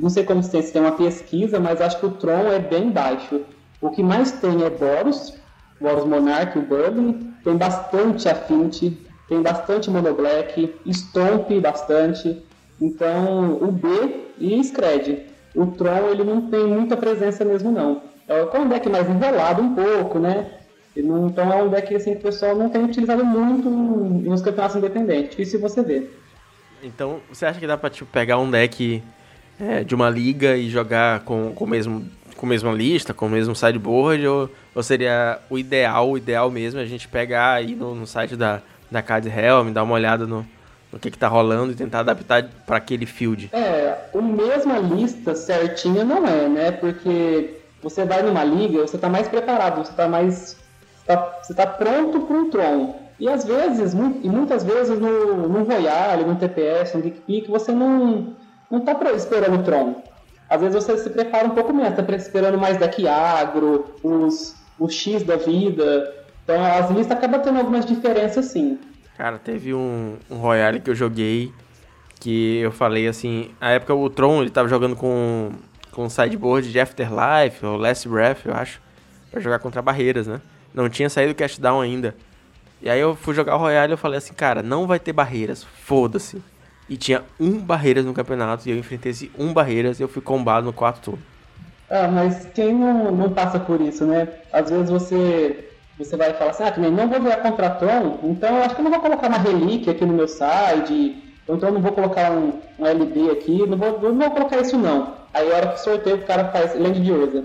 não 0.00 0.10
sei 0.10 0.24
como 0.24 0.42
se 0.42 0.72
tem 0.72 0.82
uma 0.82 0.92
pesquisa, 0.92 1.60
mas 1.60 1.80
acho 1.80 1.98
que 2.00 2.06
o 2.06 2.10
Tron 2.10 2.48
é 2.48 2.58
bem 2.58 2.90
baixo. 2.90 3.42
O 3.80 3.90
que 3.90 4.02
mais 4.02 4.32
tem 4.32 4.64
é 4.64 4.70
Boros, 4.70 5.34
Boros 5.80 6.04
Monarch, 6.04 6.58
o 6.58 6.62
Burden, 6.62 7.34
tem 7.42 7.56
bastante 7.56 8.28
Affinity, 8.28 8.98
tem 9.28 9.42
bastante 9.42 9.90
Mono 9.90 10.14
Black, 10.14 10.74
Stomp 10.92 11.50
bastante, 11.60 12.42
então 12.80 13.58
o 13.60 13.70
B 13.70 13.88
e 14.38 14.62
Scred. 14.62 15.26
O 15.54 15.66
Tron 15.66 16.08
ele 16.10 16.24
não 16.24 16.50
tem 16.50 16.66
muita 16.66 16.96
presença 16.96 17.44
mesmo 17.44 17.70
não. 17.70 18.02
É 18.26 18.42
um 18.58 18.68
deck 18.68 18.88
mais 18.88 19.08
enrolado 19.08 19.62
um 19.62 19.74
pouco, 19.74 20.18
né? 20.18 20.50
Então 20.96 21.52
é 21.52 21.62
um 21.62 21.68
deck 21.68 21.94
assim, 21.94 22.12
que 22.12 22.20
o 22.20 22.22
pessoal 22.22 22.56
não 22.56 22.68
tem 22.68 22.84
utilizado 22.84 23.24
muito 23.24 23.68
nos 23.68 24.42
campeonatos 24.42 24.76
independentes, 24.76 25.30
difícil 25.30 25.60
você 25.60 25.82
ver. 25.82 26.20
Então, 26.82 27.20
você 27.30 27.46
acha 27.46 27.58
que 27.58 27.66
dá 27.66 27.76
pra 27.76 27.90
tipo, 27.90 28.10
pegar 28.10 28.38
um 28.38 28.50
deck 28.50 29.02
é, 29.58 29.82
de 29.82 29.94
uma 29.94 30.10
liga 30.10 30.56
e 30.56 30.68
jogar 30.68 31.20
com, 31.20 31.52
com, 31.52 31.64
o 31.64 31.68
mesmo, 31.68 32.04
com 32.36 32.46
a 32.46 32.48
mesma 32.48 32.72
lista, 32.72 33.14
com 33.14 33.26
o 33.26 33.30
mesmo 33.30 33.54
sideboard? 33.54 34.26
Ou, 34.26 34.50
ou 34.74 34.82
seria 34.82 35.38
o 35.48 35.58
ideal, 35.58 36.10
o 36.10 36.18
ideal 36.18 36.50
mesmo, 36.50 36.80
a 36.80 36.86
gente 36.86 37.08
pegar 37.08 37.52
aí 37.52 37.74
no, 37.74 37.94
no 37.94 38.06
site 38.06 38.36
da, 38.36 38.60
da 38.90 39.02
Card 39.02 39.28
Helm, 39.28 39.72
dar 39.72 39.82
uma 39.82 39.94
olhada 39.94 40.26
no, 40.26 40.46
no 40.92 40.98
que, 40.98 41.10
que 41.10 41.18
tá 41.18 41.28
rolando 41.28 41.72
e 41.72 41.74
tentar 41.74 42.00
adaptar 42.00 42.44
para 42.66 42.76
aquele 42.76 43.06
field? 43.06 43.50
É, 43.52 43.96
a 44.14 44.22
mesma 44.22 44.78
lista 44.78 45.34
certinha 45.34 46.04
não 46.04 46.26
é, 46.26 46.48
né? 46.48 46.70
Porque 46.70 47.60
você 47.82 48.04
vai 48.04 48.22
numa 48.22 48.44
liga, 48.44 48.80
você 48.80 48.96
tá 48.96 49.08
mais 49.08 49.28
preparado, 49.28 49.84
você 49.84 49.92
tá 49.92 50.08
mais 50.08 50.56
tá, 51.06 51.40
você 51.42 51.52
está 51.52 51.66
pronto 51.66 52.20
para 52.20 52.36
um 52.36 52.50
Tron. 52.50 53.04
E 53.18 53.28
às 53.28 53.44
vezes, 53.44 53.92
e 53.92 54.28
muitas 54.28 54.64
vezes 54.64 54.98
no, 54.98 55.48
no 55.48 55.64
Royale, 55.64 56.24
no 56.24 56.34
TPS, 56.34 56.94
no 56.94 57.02
Geek 57.02 57.20
Peak, 57.20 57.50
você 57.50 57.70
não, 57.70 58.34
não 58.70 58.80
tá 58.80 58.96
esperando 59.14 59.60
o 59.60 59.62
Tron. 59.62 60.02
Às 60.48 60.60
vezes 60.60 60.84
você 60.84 60.96
se 60.98 61.10
prepara 61.10 61.46
um 61.46 61.50
pouco 61.50 61.72
menos, 61.72 61.98
está 61.98 62.16
esperando 62.16 62.58
mais 62.58 62.76
deck 62.76 63.06
agro, 63.08 63.86
os, 64.02 64.54
os 64.78 64.94
X 64.94 65.22
da 65.22 65.36
vida. 65.36 66.14
Então 66.44 66.62
as 66.62 66.90
listas 66.90 67.16
acabam 67.16 67.40
tendo 67.40 67.58
algumas 67.58 67.86
diferenças 67.86 68.46
sim. 68.46 68.78
Cara, 69.16 69.38
teve 69.38 69.72
um, 69.72 70.16
um 70.30 70.36
Royale 70.36 70.80
que 70.80 70.90
eu 70.90 70.94
joguei 70.94 71.52
que 72.20 72.58
eu 72.58 72.72
falei 72.72 73.06
assim, 73.06 73.50
na 73.60 73.70
época 73.70 73.94
o 73.94 74.08
Tron 74.08 74.40
ele 74.40 74.50
tava 74.50 74.68
jogando 74.68 74.96
com 74.96 75.50
com 75.94 76.08
sideboard 76.08 76.72
de 76.72 76.80
Afterlife 76.80 77.64
ou 77.64 77.76
Last 77.76 78.08
Breath, 78.08 78.44
eu 78.44 78.52
acho, 78.52 78.80
para 79.30 79.40
jogar 79.40 79.60
contra 79.60 79.80
barreiras, 79.80 80.26
né? 80.26 80.40
Não 80.72 80.88
tinha 80.88 81.08
saído 81.08 81.32
o 81.32 81.34
cast 81.34 81.60
down 81.60 81.80
ainda. 81.80 82.16
E 82.82 82.90
aí 82.90 82.98
eu 82.98 83.14
fui 83.14 83.32
jogar 83.32 83.54
o 83.54 83.58
Royale 83.58 83.92
e 83.92 83.94
eu 83.94 83.98
falei 83.98 84.18
assim, 84.18 84.34
cara, 84.34 84.62
não 84.62 84.86
vai 84.86 84.98
ter 84.98 85.12
barreiras, 85.12 85.62
foda-se. 85.62 86.42
E 86.88 86.96
tinha 86.96 87.22
um 87.40 87.58
barreiras 87.58 88.04
no 88.04 88.12
campeonato 88.12 88.68
e 88.68 88.72
eu 88.72 88.78
enfrentei 88.78 89.10
esse 89.10 89.30
um 89.38 89.52
barreiras 89.52 89.98
e 89.98 90.02
eu 90.02 90.08
fui 90.08 90.20
combado 90.20 90.66
no 90.66 90.72
quarto 90.72 91.00
turno. 91.00 91.22
Ah, 91.90 92.08
mas 92.08 92.46
quem 92.54 92.74
não, 92.74 93.10
não 93.10 93.30
passa 93.30 93.58
por 93.58 93.80
isso, 93.80 94.04
né? 94.04 94.28
Às 94.52 94.70
vezes 94.70 94.90
você 94.90 95.70
você 95.96 96.16
vai 96.16 96.34
falar 96.34 96.50
assim, 96.50 96.64
ah, 96.64 96.72
também 96.72 96.90
não 96.90 97.08
vou 97.08 97.20
jogar 97.20 97.36
contra 97.36 97.70
Tron, 97.70 98.18
então 98.24 98.56
eu 98.56 98.64
acho 98.64 98.74
que 98.74 98.80
eu 98.80 98.84
não 98.84 98.90
vou 98.90 99.00
colocar 99.00 99.28
uma 99.28 99.38
relíquia 99.38 99.92
aqui 99.92 100.04
no 100.04 100.12
meu 100.12 100.26
side, 100.26 101.22
ou 101.46 101.54
então 101.54 101.68
eu 101.68 101.74
não 101.74 101.80
vou 101.80 101.92
colocar 101.92 102.32
um, 102.32 102.60
um 102.78 102.86
LB 102.86 103.30
aqui, 103.30 103.64
não 103.66 103.78
vou, 103.78 104.00
não 104.00 104.18
vou 104.18 104.30
colocar 104.32 104.60
isso 104.60 104.76
não. 104.76 105.14
Aí 105.32 105.50
a 105.52 105.56
hora 105.56 105.68
que 105.68 105.80
sorteio 105.80 106.16
o 106.16 106.22
cara 106.22 106.48
faz 106.48 106.78
Land 106.78 107.00
de 107.00 107.12
Urza. 107.12 107.44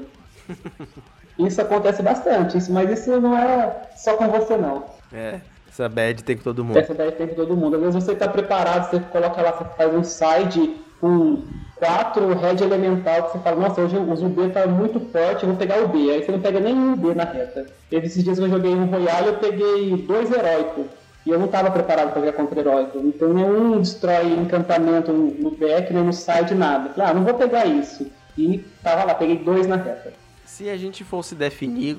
Isso 1.38 1.62
acontece 1.62 2.04
bastante, 2.04 2.58
isso, 2.58 2.70
mas 2.70 2.90
isso 2.90 3.22
não 3.22 3.38
é 3.38 3.88
só 3.96 4.18
com 4.18 4.28
você 4.28 4.58
não. 4.58 4.84
É, 5.14 5.40
essa 5.80 5.88
bad 5.88 6.24
tem 6.24 6.36
com 6.36 6.44
todo 6.44 6.64
mundo. 6.64 6.78
Essa 6.78 6.94
bad 6.94 7.14
tem 7.14 7.28
com 7.28 7.36
todo 7.36 7.56
mundo. 7.56 7.76
Às 7.78 7.82
vezes 7.82 8.04
você 8.04 8.12
está 8.12 8.28
preparado, 8.28 8.90
você 8.90 9.00
coloca 9.00 9.42
lá, 9.42 9.52
você 9.52 9.66
faz 9.78 9.96
um 9.96 10.04
side 10.04 10.76
com 11.00 11.44
quatro 11.78 12.28
red 12.34 12.62
elemental, 12.62 13.24
que 13.24 13.32
você 13.32 13.40
fala, 13.40 13.56
nossa, 13.56 13.82
hoje 13.82 13.96
o 13.96 14.26
UB 14.26 14.50
tá 14.50 14.68
muito 14.68 15.00
forte, 15.00 15.44
eu 15.44 15.50
vou 15.50 15.58
pegar 15.58 15.82
o 15.82 15.88
B. 15.88 16.12
Aí 16.12 16.24
você 16.24 16.32
não 16.34 16.42
pega 16.42 16.60
nenhum 16.60 16.98
B 16.98 17.14
na 17.14 17.24
reta. 17.24 17.66
Teve 17.90 18.08
esses 18.08 18.22
dias 18.22 18.38
que 18.38 18.44
eu 18.44 18.50
joguei 18.50 18.72
um 18.72 18.86
Royale, 18.86 19.28
eu 19.28 19.38
peguei 19.38 19.96
dois 20.06 20.30
heróicos. 20.30 20.86
E 21.26 21.30
eu 21.30 21.40
não 21.40 21.46
estava 21.46 21.72
preparado 21.72 22.12
para 22.12 22.22
jogar 22.22 22.34
contra 22.34 22.60
heróico. 22.60 22.98
Então 23.00 23.34
nenhum 23.34 23.80
destrói 23.80 24.34
encantamento 24.34 25.14
no 25.14 25.52
back, 25.52 25.94
nem 25.94 26.04
no 26.04 26.14
side, 26.14 26.56
nada. 26.56 26.90
Falei, 26.90 27.12
ah, 27.12 27.14
não 27.14 27.24
vou 27.24 27.34
pegar 27.36 27.66
isso. 27.66 28.08
E 28.38 28.60
tava 28.84 29.06
lá, 29.06 29.14
peguei 29.14 29.38
dois 29.38 29.68
na 29.68 29.76
reta. 29.76 30.14
Se 30.46 30.70
a 30.70 30.76
gente 30.76 31.04
fosse 31.04 31.36
definir, 31.36 31.98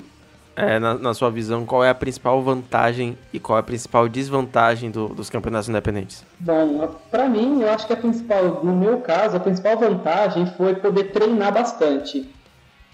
é, 0.61 0.79
na, 0.79 0.95
na, 0.95 1.15
sua 1.15 1.31
visão, 1.31 1.65
qual 1.65 1.85
é 1.85 1.91
a 1.91 1.95
principal 1.95 2.43
vantagem 2.43 3.17
e 3.33 3.39
qual 3.39 3.59
é 3.59 3.61
a 3.61 3.65
principal 3.65 4.09
desvantagem 4.09 4.91
do, 4.91 5.09
dos 5.09 5.31
campeonatos 5.31 5.69
independentes? 5.69 6.25
Bom, 6.39 6.95
para 7.11 7.29
mim, 7.29 7.63
eu 7.63 7.71
acho 7.71 7.87
que 7.87 7.93
a 7.93 7.97
principal, 7.97 8.65
no 8.65 8.75
meu 8.75 9.01
caso, 9.01 9.37
a 9.37 9.41
principal 9.41 9.77
vantagem 9.79 10.47
foi 10.57 10.75
poder 10.75 11.13
treinar 11.13 11.53
bastante. 11.53 12.29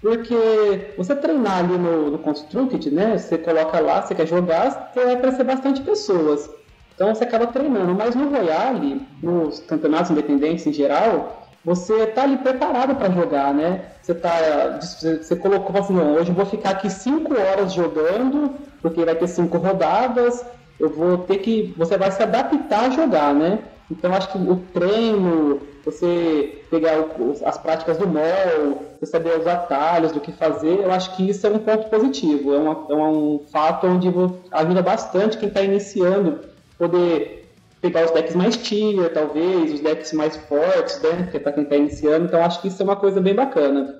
Porque 0.01 0.93
você 0.95 1.15
treinar 1.15 1.59
ali 1.59 1.77
no, 1.77 2.11
no 2.11 2.19
Constructed, 2.19 2.91
né? 2.91 3.17
Você 3.17 3.37
coloca 3.37 3.79
lá, 3.79 4.01
você 4.01 4.13
quer 4.13 4.27
jogar, 4.27 4.91
você 4.93 5.03
vai 5.03 5.15
aparecer 5.15 5.43
bastante 5.43 5.81
pessoas. 5.81 6.49
Então 6.93 7.13
você 7.13 7.23
acaba 7.23 7.47
treinando. 7.47 7.95
Mas 7.95 8.15
no 8.15 8.29
Royale, 8.29 9.01
nos 9.21 9.59
campeonatos 9.61 10.11
independentes 10.11 10.67
em 10.67 10.73
geral, 10.73 11.46
você 11.67 12.03
está 12.03 12.23
ali 12.23 12.37
preparado 12.37 12.95
para 12.95 13.09
jogar, 13.11 13.53
né? 13.53 13.81
Você 14.01 14.15
tá, 14.15 14.79
você 14.79 15.35
colocou 15.35 15.77
assim, 15.77 15.99
hoje 15.99 16.29
eu 16.29 16.33
vou 16.33 16.45
ficar 16.45 16.69
aqui 16.69 16.89
cinco 16.89 17.33
horas 17.37 17.73
jogando, 17.73 18.53
porque 18.81 19.03
vai 19.03 19.15
ter 19.15 19.27
cinco 19.27 19.57
rodadas, 19.57 20.45
eu 20.79 20.89
vou 20.89 21.17
ter 21.17 21.39
que, 21.39 21.73
você 21.77 21.97
vai 21.97 22.09
se 22.09 22.23
adaptar 22.23 22.85
a 22.85 22.89
jogar, 22.91 23.33
né? 23.33 23.59
Então 23.91 24.13
acho 24.13 24.31
que 24.31 24.37
o 24.37 24.55
treino, 24.73 25.59
você 25.83 26.63
pegar 26.69 27.01
o, 27.01 27.33
as 27.43 27.57
práticas 27.57 27.97
do 27.97 28.07
mol, 28.07 28.83
você 28.97 29.05
saber 29.05 29.37
os 29.37 29.45
atalhos 29.45 30.13
do 30.13 30.21
que 30.21 30.31
fazer, 30.31 30.79
eu 30.79 30.91
acho 30.93 31.17
que 31.17 31.29
isso 31.29 31.45
é 31.45 31.49
um 31.49 31.59
ponto 31.59 31.89
positivo, 31.89 32.53
é, 32.53 32.59
uma, 32.59 32.85
é 32.89 32.95
um 32.95 33.41
fato 33.51 33.87
onde 33.87 34.07
ajuda 34.53 34.81
bastante 34.81 35.37
quem 35.37 35.49
está 35.49 35.61
iniciando 35.63 36.39
poder 36.77 37.36
pegar 37.81 38.05
os 38.05 38.11
decks 38.11 38.35
mais 38.35 38.57
tier, 38.57 39.11
talvez, 39.13 39.73
os 39.73 39.79
decks 39.79 40.13
mais 40.13 40.35
fortes, 40.35 41.01
né? 41.01 41.27
Que 41.31 41.37
é 41.37 41.39
pra 41.39 41.51
quem 41.51 41.65
tá 41.65 41.75
iniciando, 41.75 42.25
então 42.25 42.43
acho 42.43 42.61
que 42.61 42.67
isso 42.67 42.81
é 42.81 42.85
uma 42.85 42.95
coisa 42.95 43.21
bem 43.21 43.35
bacana. 43.35 43.99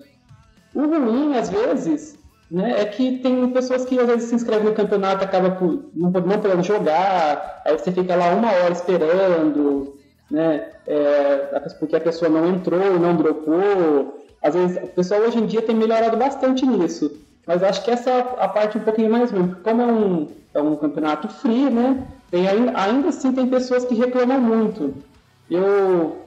O 0.73 0.81
ruim, 0.85 1.35
às 1.37 1.49
vezes, 1.49 2.17
né, 2.51 2.81
é 2.81 2.85
que 2.85 3.19
tem 3.19 3.49
pessoas 3.51 3.85
que 3.85 3.99
às 3.99 4.07
vezes 4.07 4.29
se 4.29 4.35
inscrevem 4.35 4.69
no 4.69 4.75
campeonato 4.75 5.23
acaba 5.23 5.51
por, 5.51 5.89
não, 5.93 6.09
não 6.11 6.39
podendo 6.39 6.63
jogar, 6.63 7.61
aí 7.65 7.77
você 7.77 7.91
fica 7.91 8.15
lá 8.15 8.33
uma 8.33 8.51
hora 8.51 8.71
esperando, 8.71 9.97
né? 10.29 10.69
É, 10.85 11.59
porque 11.79 11.95
a 11.95 12.01
pessoa 12.01 12.29
não 12.29 12.47
entrou, 12.47 12.99
não 12.99 13.15
dropou. 13.15 14.23
Às 14.41 14.53
vezes, 14.53 14.77
o 14.83 14.87
pessoal 14.87 15.21
hoje 15.21 15.39
em 15.39 15.45
dia 15.45 15.61
tem 15.61 15.75
melhorado 15.75 16.15
bastante 16.15 16.65
nisso. 16.65 17.11
Mas 17.47 17.63
acho 17.63 17.83
que 17.83 17.89
essa 17.89 18.09
é 18.09 18.19
a 18.39 18.47
parte 18.49 18.77
um 18.77 18.81
pouquinho 18.81 19.09
mais 19.09 19.31
ruim. 19.31 19.55
Como 19.63 19.81
é 19.81 19.85
um, 19.85 20.27
é 20.53 20.61
um 20.61 20.75
campeonato 20.75 21.29
free, 21.29 21.69
né? 21.69 22.05
Tem, 22.29 22.45
ainda 22.47 23.07
assim 23.07 23.31
tem 23.31 23.47
pessoas 23.47 23.85
que 23.85 23.95
reclamam 23.95 24.41
muito. 24.41 24.93
Eu 25.49 26.17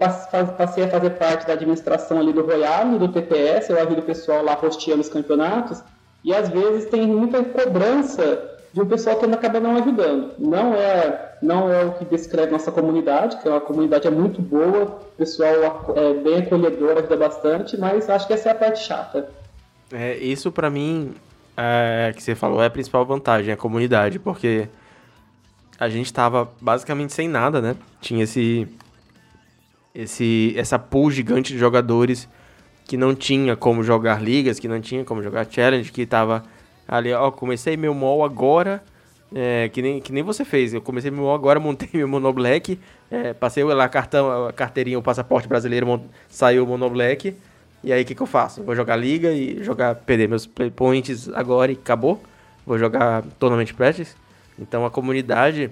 passei 0.57 0.85
a 0.85 0.89
fazer 0.89 1.11
parte 1.11 1.47
da 1.47 1.53
administração 1.53 2.19
ali 2.19 2.33
do 2.33 2.43
Royale, 2.43 2.99
do 2.99 3.09
TPS, 3.09 3.69
eu 3.69 3.77
ajudo 3.77 4.01
o 4.01 4.03
pessoal 4.03 4.43
lá 4.43 4.55
rosteando 4.55 5.03
os 5.03 5.11
campeonatos, 5.11 5.83
e 6.25 6.35
às 6.35 6.49
vezes 6.49 6.89
tem 6.89 7.07
muita 7.07 7.45
cobrança 7.45 8.51
de 8.73 8.81
um 8.81 8.87
pessoal 8.87 9.17
que 9.17 9.27
acaba 9.27 9.61
não 9.61 9.77
ajudando. 9.77 10.33
Não 10.39 10.73
é, 10.75 11.35
não 11.43 11.71
é 11.71 11.85
o 11.85 11.93
que 11.93 12.07
descreve 12.07 12.53
nossa 12.53 12.73
comunidade, 12.73 13.37
que 13.37 13.49
é 13.49 13.51
uma 13.51 13.61
comunidade 13.61 14.09
é 14.09 14.11
muito 14.11 14.41
boa, 14.41 14.85
o 14.85 15.17
pessoal 15.19 15.93
é 15.97 16.15
bem 16.15 16.39
acolhedor, 16.39 16.97
ajuda 16.97 17.17
bastante, 17.17 17.77
mas 17.77 18.09
acho 18.09 18.27
que 18.27 18.33
essa 18.33 18.49
é 18.49 18.53
a 18.53 18.55
parte 18.55 18.79
chata. 18.79 19.29
É, 19.93 20.17
isso 20.19 20.53
para 20.53 20.71
mim, 20.71 21.15
é, 21.57 22.13
que 22.15 22.23
você 22.23 22.35
falou, 22.35 22.63
é 22.63 22.67
a 22.67 22.71
principal 22.71 23.05
vantagem, 23.05 23.53
a 23.53 23.57
comunidade, 23.57 24.19
porque 24.19 24.69
a 25.79 25.89
gente 25.89 26.13
tava 26.13 26.51
basicamente 26.61 27.13
sem 27.13 27.29
nada, 27.29 27.61
né? 27.61 27.77
Tinha 28.01 28.25
esse 28.25 28.69
esse 29.95 30.55
essa 30.57 30.79
pool 30.79 31.11
gigante 31.11 31.53
de 31.53 31.59
jogadores 31.59 32.29
que 32.87 32.97
não 32.97 33.15
tinha 33.15 33.57
como 33.57 33.83
jogar 33.83 34.23
ligas, 34.23 34.59
que 34.59 34.69
não 34.69 34.81
tinha 34.81 35.05
como 35.05 35.23
jogar 35.23 35.47
challenge, 35.49 35.93
que 35.93 36.05
tava 36.07 36.45
ali, 36.89 37.13
ó, 37.13 37.31
comecei 37.31 37.77
meu 37.77 37.95
mall 37.95 38.25
agora, 38.25 38.83
é, 39.33 39.69
que, 39.69 39.81
nem, 39.81 40.01
que 40.01 40.13
nem 40.13 40.23
você 40.23 40.45
fez. 40.45 40.75
Eu 40.75 40.83
comecei 40.83 41.11
meu 41.11 41.31
agora, 41.31 41.59
montei 41.61 41.89
meu 41.95 42.09
Monoblack, 42.09 42.79
é, 43.11 43.33
passei 43.33 43.63
lá 43.63 43.89
cartão, 43.89 44.47
a 44.49 44.53
carteirinha, 44.53 44.99
o 44.99 45.03
passaporte 45.03 45.47
brasileiro, 45.47 46.03
saiu 46.29 46.65
o 46.65 46.67
Monoblack. 46.67 47.37
E 47.83 47.93
aí 47.93 48.03
o 48.03 48.05
que, 48.05 48.15
que 48.15 48.23
eu 48.23 48.27
faço? 48.27 48.63
Vou 48.63 48.75
jogar 48.77 48.97
liga 48.97 49.33
e 49.33 49.63
jogar, 49.65 49.95
perder 49.95 50.29
meus 50.29 50.47
play 50.47 50.71
points 50.71 51.29
agora 51.31 51.73
e 51.73 51.75
acabou. 51.75 52.23
Vou 52.67 52.79
jogar 52.79 53.23
Tournament 53.39 53.73
Practice. 53.75 54.15
Então 54.59 54.85
a 54.85 54.91
comunidade 54.91 55.71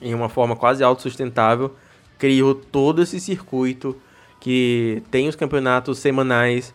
em 0.00 0.14
uma 0.14 0.28
forma 0.28 0.56
quase 0.56 0.82
autossustentável, 0.82 1.74
criou 2.18 2.54
todo 2.54 3.02
esse 3.02 3.18
circuito 3.18 3.96
que 4.40 5.02
tem 5.10 5.28
os 5.28 5.36
campeonatos 5.36 5.98
semanais, 5.98 6.74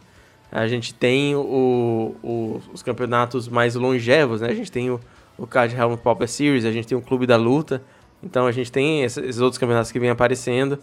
a 0.51 0.67
gente 0.67 0.93
tem 0.93 1.35
o, 1.35 2.15
o, 2.23 2.61
os 2.73 2.81
campeonatos 2.81 3.47
mais 3.47 3.75
longevos, 3.75 4.41
né? 4.41 4.49
A 4.49 4.53
gente 4.53 4.71
tem 4.71 4.89
o, 4.89 4.99
o 5.37 5.45
Card 5.45 5.75
Helm 5.75 5.95
Pauper 5.95 6.27
Series, 6.27 6.63
a 6.63 6.71
gente 6.71 6.87
tem 6.87 6.97
o 6.97 7.01
Clube 7.01 7.25
da 7.25 7.35
Luta, 7.35 7.81
então 8.23 8.47
a 8.47 8.51
gente 8.51 8.71
tem 8.71 9.03
esses 9.03 9.39
outros 9.39 9.57
campeonatos 9.57 9.91
que 9.91 9.99
vêm 9.99 10.09
aparecendo 10.09 10.79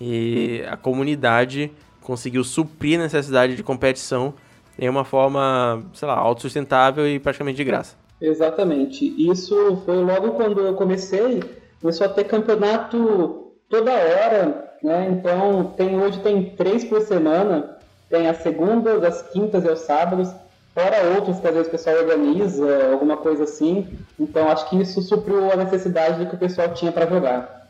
e 0.00 0.64
a 0.68 0.76
comunidade 0.76 1.70
conseguiu 2.02 2.44
suprir 2.44 2.98
a 2.98 3.02
necessidade 3.02 3.56
de 3.56 3.62
competição 3.62 4.34
em 4.78 4.88
uma 4.88 5.04
forma, 5.04 5.82
sei 5.94 6.08
lá, 6.08 6.14
autossustentável 6.14 7.06
e 7.06 7.18
praticamente 7.18 7.56
de 7.56 7.64
graça. 7.64 7.96
Exatamente. 8.20 9.14
Isso 9.18 9.82
foi 9.84 9.96
logo 9.96 10.32
quando 10.32 10.60
eu 10.60 10.74
comecei, 10.74 11.42
começou 11.80 12.06
a 12.06 12.10
ter 12.10 12.24
campeonato 12.24 13.52
toda 13.68 13.90
hora, 13.90 14.70
né? 14.82 15.08
Então 15.10 15.72
tem 15.76 16.00
hoje 16.00 16.20
tem 16.20 16.50
três 16.56 16.84
por 16.84 17.00
semana, 17.00 17.76
tem 18.08 18.28
as 18.28 18.38
segundas, 18.38 19.02
as 19.02 19.22
quintas 19.30 19.64
e 19.64 19.68
os 19.68 19.80
sábados, 19.80 20.28
fora 20.74 21.14
outros 21.16 21.40
que 21.40 21.46
às 21.46 21.54
vezes 21.54 21.68
o 21.68 21.70
pessoal 21.70 21.96
organiza, 21.96 22.92
alguma 22.92 23.16
coisa 23.16 23.44
assim. 23.44 23.88
Então 24.18 24.48
acho 24.48 24.68
que 24.70 24.80
isso 24.80 25.02
supriu 25.02 25.50
a 25.50 25.56
necessidade 25.56 26.26
que 26.26 26.34
o 26.34 26.38
pessoal 26.38 26.72
tinha 26.72 26.92
para 26.92 27.06
jogar. 27.06 27.61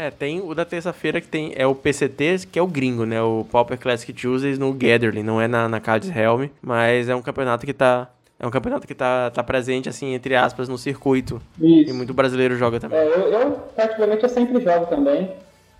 É, 0.00 0.10
tem 0.10 0.40
o 0.40 0.54
da 0.54 0.64
terça-feira 0.64 1.20
que 1.20 1.28
tem 1.28 1.52
é 1.54 1.66
o 1.66 1.74
PCT, 1.74 2.46
que 2.50 2.58
é 2.58 2.62
o 2.62 2.66
gringo, 2.66 3.04
né? 3.04 3.20
O 3.20 3.44
Pauper 3.44 3.78
Classic 3.78 4.10
Tuesdays 4.14 4.58
no 4.58 4.72
Gathering, 4.72 5.22
não 5.22 5.38
é 5.38 5.46
na, 5.46 5.68
na 5.68 5.78
Cards 5.78 6.08
Helm, 6.08 6.46
mas 6.62 7.10
é 7.10 7.14
um 7.14 7.20
campeonato 7.20 7.66
que 7.66 7.74
tá 7.74 8.08
é 8.38 8.46
um 8.46 8.50
campeonato 8.50 8.86
que 8.86 8.94
tá, 8.94 9.28
tá 9.28 9.42
presente, 9.42 9.90
assim, 9.90 10.14
entre 10.14 10.34
aspas, 10.34 10.70
no 10.70 10.78
circuito. 10.78 11.38
Isso. 11.60 11.90
E 11.90 11.92
muito 11.92 12.14
brasileiro 12.14 12.56
joga 12.56 12.80
também. 12.80 12.98
É, 12.98 13.04
eu, 13.08 13.28
eu, 13.28 13.50
particularmente, 13.76 14.22
eu 14.22 14.30
sempre 14.30 14.58
jogo 14.62 14.86
também. 14.86 15.36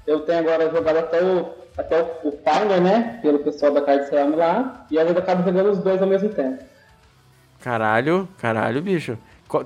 Eu 0.06 0.20
tenho 0.20 0.40
agora 0.40 0.70
jogado 0.70 0.98
até 0.98 1.24
o, 1.24 1.46
até 1.78 2.02
o, 2.02 2.28
o 2.28 2.80
né? 2.82 3.20
Pelo 3.22 3.38
pessoal 3.38 3.72
da 3.72 3.80
Cards 3.80 4.10
Realm 4.10 4.36
lá. 4.36 4.84
E 4.90 4.98
às 4.98 5.04
vezes 5.04 5.16
eu 5.16 5.22
acabo 5.22 5.42
jogando 5.44 5.70
os 5.70 5.78
dois 5.78 6.02
ao 6.02 6.08
mesmo 6.08 6.28
tempo. 6.28 6.62
Caralho, 7.62 8.28
caralho, 8.36 8.82
bicho. 8.82 9.16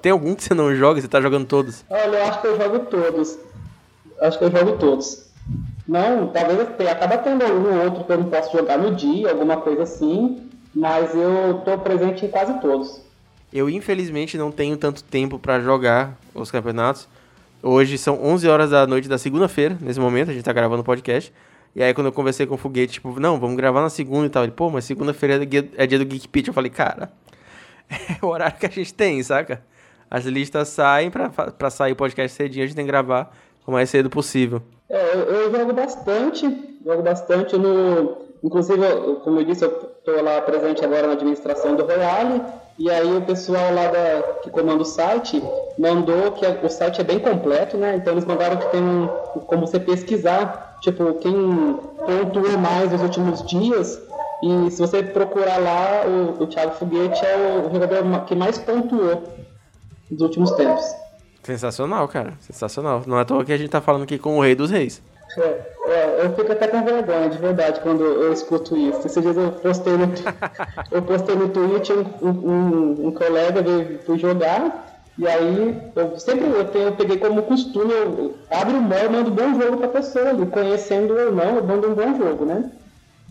Tem 0.00 0.12
algum 0.12 0.32
que 0.36 0.44
você 0.44 0.54
não 0.54 0.72
joga? 0.76 1.00
Você 1.00 1.08
tá 1.08 1.20
jogando 1.20 1.44
todos? 1.44 1.84
Olha, 1.90 2.18
eu 2.18 2.24
acho 2.26 2.40
que 2.40 2.46
eu 2.46 2.56
jogo 2.56 2.78
todos 2.86 3.36
acho 4.26 4.38
que 4.38 4.44
eu 4.44 4.50
jogo 4.50 4.76
todos. 4.78 5.24
Não, 5.86 6.28
talvez 6.28 6.68
tenha, 6.76 6.92
acaba 6.92 7.18
tendo 7.18 7.44
um 7.44 7.78
ou 7.78 7.84
outro 7.84 8.04
que 8.04 8.12
eu 8.12 8.18
não 8.18 8.30
posso 8.30 8.56
jogar 8.56 8.78
no 8.78 8.94
dia, 8.94 9.30
alguma 9.30 9.58
coisa 9.58 9.82
assim, 9.82 10.48
mas 10.74 11.14
eu 11.14 11.60
tô 11.64 11.76
presente 11.78 12.24
em 12.24 12.28
quase 12.28 12.58
todos. 12.60 13.02
Eu 13.52 13.68
infelizmente 13.68 14.38
não 14.38 14.50
tenho 14.50 14.76
tanto 14.76 15.04
tempo 15.04 15.38
para 15.38 15.60
jogar 15.60 16.18
os 16.34 16.50
campeonatos. 16.50 17.06
Hoje 17.62 17.98
são 17.98 18.22
11 18.22 18.48
horas 18.48 18.70
da 18.70 18.86
noite 18.86 19.08
da 19.08 19.18
segunda-feira, 19.18 19.76
nesse 19.80 20.00
momento, 20.00 20.30
a 20.30 20.34
gente 20.34 20.44
tá 20.44 20.52
gravando 20.52 20.80
o 20.80 20.84
podcast. 20.84 21.32
E 21.76 21.82
aí 21.82 21.92
quando 21.92 22.06
eu 22.06 22.12
conversei 22.12 22.46
com 22.46 22.54
o 22.54 22.58
Foguete, 22.58 22.94
tipo, 22.94 23.18
não, 23.20 23.38
vamos 23.38 23.56
gravar 23.56 23.82
na 23.82 23.90
segunda 23.90 24.26
e 24.26 24.30
tal. 24.30 24.44
Ele, 24.44 24.52
pô, 24.52 24.70
mas 24.70 24.84
segunda-feira 24.84 25.42
é 25.76 25.86
dia 25.86 25.98
do 25.98 26.04
Geek 26.04 26.28
Pitch. 26.28 26.48
Eu 26.48 26.54
falei, 26.54 26.70
cara, 26.70 27.12
é 27.90 28.24
o 28.24 28.28
horário 28.28 28.56
que 28.56 28.66
a 28.66 28.70
gente 28.70 28.94
tem, 28.94 29.22
saca? 29.22 29.62
As 30.10 30.24
listas 30.24 30.68
saem 30.68 31.10
pra, 31.10 31.28
pra 31.30 31.70
sair 31.70 31.92
o 31.92 31.96
podcast 31.96 32.36
cedinho, 32.36 32.64
a 32.64 32.66
gente 32.66 32.76
tem 32.76 32.84
que 32.84 32.90
gravar 32.90 33.34
o 33.66 33.72
mais 33.72 33.90
cedo 33.90 34.10
possível. 34.10 34.62
É, 34.88 35.14
eu, 35.14 35.20
eu 35.20 35.52
jogo 35.52 35.72
bastante, 35.72 36.78
jogo 36.84 37.02
bastante 37.02 37.56
no. 37.56 38.24
Inclusive, 38.42 38.84
eu, 38.84 39.16
como 39.16 39.40
eu 39.40 39.44
disse, 39.44 39.64
eu 39.64 39.70
estou 39.98 40.22
lá 40.22 40.40
presente 40.42 40.84
agora 40.84 41.06
na 41.06 41.14
administração 41.14 41.74
do 41.74 41.84
Royale, 41.84 42.42
e 42.78 42.90
aí 42.90 43.16
o 43.16 43.22
pessoal 43.22 43.72
lá 43.72 43.86
da, 43.86 44.22
que 44.42 44.50
comanda 44.50 44.82
o 44.82 44.84
site 44.84 45.42
mandou 45.78 46.32
que 46.32 46.44
o 46.44 46.68
site 46.68 47.00
é 47.00 47.04
bem 47.04 47.18
completo, 47.18 47.76
né? 47.76 47.96
Então 47.96 48.12
eles 48.12 48.24
mandaram 48.24 48.56
que 48.58 48.70
tem 48.70 48.82
um, 48.82 49.06
como 49.46 49.66
você 49.66 49.80
pesquisar, 49.80 50.78
tipo, 50.80 51.14
quem 51.14 51.32
pontuou 52.04 52.58
mais 52.58 52.92
nos 52.92 53.00
últimos 53.00 53.42
dias. 53.46 54.00
E 54.42 54.70
se 54.70 54.80
você 54.80 55.02
procurar 55.02 55.58
lá, 55.58 56.04
o, 56.06 56.42
o 56.42 56.46
Thiago 56.46 56.74
Foguete 56.74 57.24
é 57.24 57.64
o 57.66 57.72
jogador 57.72 58.24
que 58.26 58.34
mais 58.34 58.58
pontuou 58.58 59.22
nos 60.10 60.20
últimos 60.20 60.50
tempos. 60.52 60.84
Sensacional, 61.44 62.08
cara. 62.08 62.32
Sensacional. 62.40 63.02
Não 63.06 63.18
é 63.18 63.20
à 63.20 63.24
toa 63.24 63.44
que 63.44 63.52
a 63.52 63.56
gente 63.56 63.68
tá 63.70 63.80
falando 63.80 64.02
aqui 64.02 64.18
com 64.18 64.38
o 64.38 64.40
rei 64.40 64.54
dos 64.54 64.70
reis. 64.70 65.02
É, 65.36 65.74
é, 65.86 66.20
eu 66.24 66.34
fico 66.34 66.50
até 66.50 66.66
com 66.68 66.82
vergonha, 66.82 67.28
de 67.28 67.38
verdade, 67.38 67.80
quando 67.80 68.02
eu 68.02 68.32
escuto 68.32 68.76
isso. 68.76 69.06
Esses 69.06 69.22
dias 69.22 69.36
eu 69.36 69.52
postei 69.52 69.92
no, 69.94 70.12
eu 70.90 71.02
postei 71.02 71.34
no 71.34 71.48
Twitch 71.48 71.90
um, 72.22 72.28
um, 72.28 73.08
um 73.08 73.10
colega 73.12 73.60
veio 73.60 73.98
fui 74.04 74.18
jogar, 74.18 75.02
e 75.18 75.26
aí 75.26 75.92
eu 75.94 76.18
sempre 76.18 76.46
eu, 76.46 76.64
tenho, 76.66 76.86
eu 76.86 76.92
peguei 76.92 77.18
como 77.18 77.42
costume, 77.42 77.92
eu 77.92 78.34
abro 78.50 78.78
o 78.78 78.82
mão 78.82 79.04
e 79.04 79.08
mando 79.08 79.30
um 79.30 79.34
bom 79.34 79.60
jogo 79.60 79.76
pra 79.78 79.88
pessoa 79.88 80.30
ali, 80.30 80.46
conhecendo 80.46 81.14
ou 81.14 81.32
não, 81.32 81.56
eu 81.56 81.64
mando 81.64 81.90
um 81.90 81.94
bom 81.94 82.16
jogo, 82.16 82.44
né? 82.44 82.70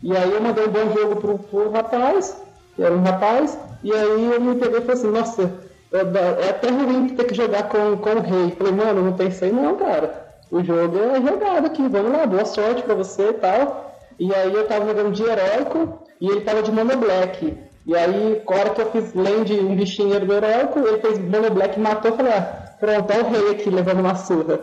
E 0.02 0.16
aí 0.16 0.32
eu 0.32 0.42
mandei 0.42 0.66
um 0.66 0.72
bom 0.72 0.94
jogo 0.94 1.16
pro, 1.16 1.40
pro 1.40 1.72
rapaz, 1.72 2.38
que 2.76 2.84
era 2.84 2.94
um 2.94 3.02
rapaz, 3.02 3.58
e 3.82 3.92
aí 3.94 4.26
ele 4.34 4.40
me 4.40 4.56
pegou 4.56 4.80
e 4.80 4.82
falou 4.82 4.94
assim, 4.94 5.12
nossa, 5.12 5.54
é, 5.94 6.50
até 6.50 6.70
ruim 6.70 7.10
ter 7.10 7.26
que 7.26 7.36
jogar 7.36 7.70
com, 7.70 7.96
com 7.98 8.10
o 8.10 8.22
rei. 8.22 8.52
Falei, 8.58 8.74
mano, 8.74 9.04
não 9.04 9.14
pensei 9.14 9.52
não, 9.52 9.76
cara. 9.76 10.24
O 10.50 10.64
jogo 10.64 10.98
é 10.98 11.22
jogado 11.22 11.68
aqui, 11.68 11.88
vamos 11.88 12.12
lá, 12.12 12.26
boa 12.26 12.46
sorte 12.46 12.82
pra 12.84 12.96
você 12.96 13.30
e 13.30 13.34
tal. 13.34 13.96
E 14.20 14.34
aí 14.34 14.54
eu 14.54 14.68
tava 14.68 14.86
jogando 14.86 15.12
de 15.12 15.24
heróico 15.24 16.00
e 16.20 16.28
ele 16.28 16.42
tava 16.42 16.64
de 16.64 16.72
mono 16.72 16.98
black. 16.98 17.58
E 17.86 17.96
aí, 17.96 18.42
na 18.48 18.56
hora 18.56 18.70
que 18.70 18.82
eu 18.82 18.92
fiz 18.92 19.14
land 19.14 19.54
um 19.60 19.76
bichinho 19.76 20.20
do 20.20 20.34
heróico, 20.34 20.80
ele 20.80 20.98
fez 21.00 21.20
mono 21.20 21.52
black 21.52 21.78
e 21.78 21.82
matou. 21.82 22.12
Eu 22.12 22.18
falei, 22.18 22.34
ah, 22.34 22.76
pronto, 22.80 23.12
é 23.12 23.20
o 23.20 23.30
rei 23.30 23.52
aqui 23.52 23.70
levando 23.70 24.00
uma 24.00 24.16
surra. 24.16 24.60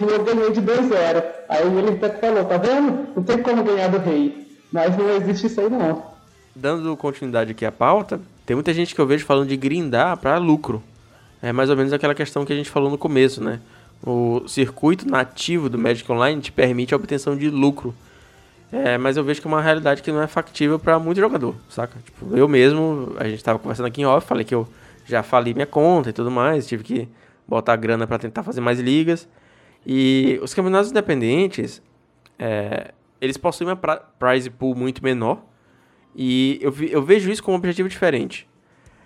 E 0.00 0.04
eu 0.04 0.22
ganhei 0.22 0.52
de 0.52 0.62
2-0. 0.62 1.24
Aí 1.48 1.66
ele 1.66 1.90
até 1.90 2.10
falou, 2.10 2.44
tá 2.44 2.56
vendo? 2.56 3.08
Não 3.16 3.22
tem 3.24 3.42
como 3.42 3.64
ganhar 3.64 3.88
do 3.88 3.98
rei. 3.98 4.46
Mas 4.72 4.96
não 4.96 5.10
existe 5.16 5.46
isso 5.46 5.60
aí 5.60 5.68
não. 5.68 6.02
Dando 6.54 6.96
continuidade 6.96 7.52
aqui 7.52 7.64
à 7.64 7.72
pauta, 7.72 8.20
tem 8.48 8.54
muita 8.54 8.72
gente 8.72 8.94
que 8.94 9.00
eu 9.00 9.06
vejo 9.06 9.26
falando 9.26 9.46
de 9.46 9.58
grindar 9.58 10.16
para 10.16 10.38
lucro. 10.38 10.82
É 11.42 11.52
mais 11.52 11.68
ou 11.68 11.76
menos 11.76 11.92
aquela 11.92 12.14
questão 12.14 12.46
que 12.46 12.52
a 12.52 12.56
gente 12.56 12.70
falou 12.70 12.90
no 12.90 12.96
começo, 12.96 13.44
né? 13.44 13.60
O 14.02 14.42
circuito 14.48 15.06
nativo 15.06 15.68
do 15.68 15.76
Magic 15.76 16.10
Online 16.10 16.40
te 16.40 16.50
permite 16.50 16.94
a 16.94 16.96
obtenção 16.96 17.36
de 17.36 17.50
lucro. 17.50 17.94
É, 18.72 18.96
mas 18.96 19.18
eu 19.18 19.22
vejo 19.22 19.42
que 19.42 19.46
é 19.46 19.50
uma 19.50 19.60
realidade 19.60 20.02
que 20.02 20.10
não 20.10 20.22
é 20.22 20.26
factível 20.26 20.78
para 20.78 20.98
muito 20.98 21.20
jogador, 21.20 21.56
saca? 21.68 21.98
Tipo, 22.02 22.34
eu 22.34 22.48
mesmo, 22.48 23.14
a 23.18 23.24
gente 23.24 23.36
estava 23.36 23.58
conversando 23.58 23.84
aqui 23.84 24.00
em 24.00 24.06
off, 24.06 24.26
falei 24.26 24.46
que 24.46 24.54
eu 24.54 24.66
já 25.04 25.22
falei 25.22 25.52
minha 25.52 25.66
conta 25.66 26.08
e 26.08 26.12
tudo 26.14 26.30
mais, 26.30 26.66
tive 26.66 26.82
que 26.82 27.08
botar 27.46 27.76
grana 27.76 28.06
para 28.06 28.18
tentar 28.18 28.42
fazer 28.42 28.62
mais 28.62 28.80
ligas. 28.80 29.28
E 29.86 30.40
os 30.42 30.54
campeonatos 30.54 30.90
independentes, 30.90 31.82
é, 32.38 32.92
eles 33.20 33.36
possuem 33.36 33.68
uma 33.68 33.76
prize 33.76 34.48
pool 34.48 34.74
muito 34.74 35.04
menor, 35.04 35.42
e 36.14 36.58
eu, 36.60 36.74
eu 36.88 37.02
vejo 37.02 37.30
isso 37.30 37.42
como 37.42 37.56
um 37.56 37.58
objetivo 37.58 37.88
diferente. 37.88 38.48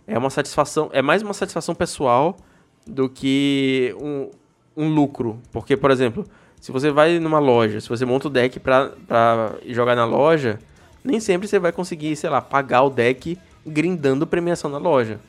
É 0.07 0.19
uma 0.19 0.31
satisfação, 0.31 0.91
é 0.93 1.01
mais 1.01 1.23
uma 1.23 1.35
satisfação 1.35 1.75
pessoal 1.75 2.37
do 2.87 3.09
que 3.09 3.95
um, 4.01 4.31
um 4.77 4.89
lucro. 4.89 5.41
Porque, 5.53 5.77
por 5.77 5.91
exemplo, 5.91 6.25
se 6.61 6.73
você 6.73 6.91
vai 6.91 7.19
numa 7.19 7.39
loja, 7.39 7.81
se 7.81 7.89
você 7.89 8.05
monta 8.05 8.29
o 8.29 8.31
deck 8.31 8.59
pra, 8.61 8.91
pra 9.07 9.55
jogar 9.67 9.95
na 9.95 10.05
loja, 10.05 10.59
nem 11.05 11.21
sempre 11.21 11.49
você 11.49 11.59
vai 11.59 11.73
conseguir, 11.73 12.15
sei 12.17 12.31
lá, 12.31 12.41
pagar 12.41 12.83
o 12.83 12.91
deck 12.91 13.39
grindando 13.67 14.27
premiação 14.27 14.71
na 14.71 14.79
loja. 14.79 15.21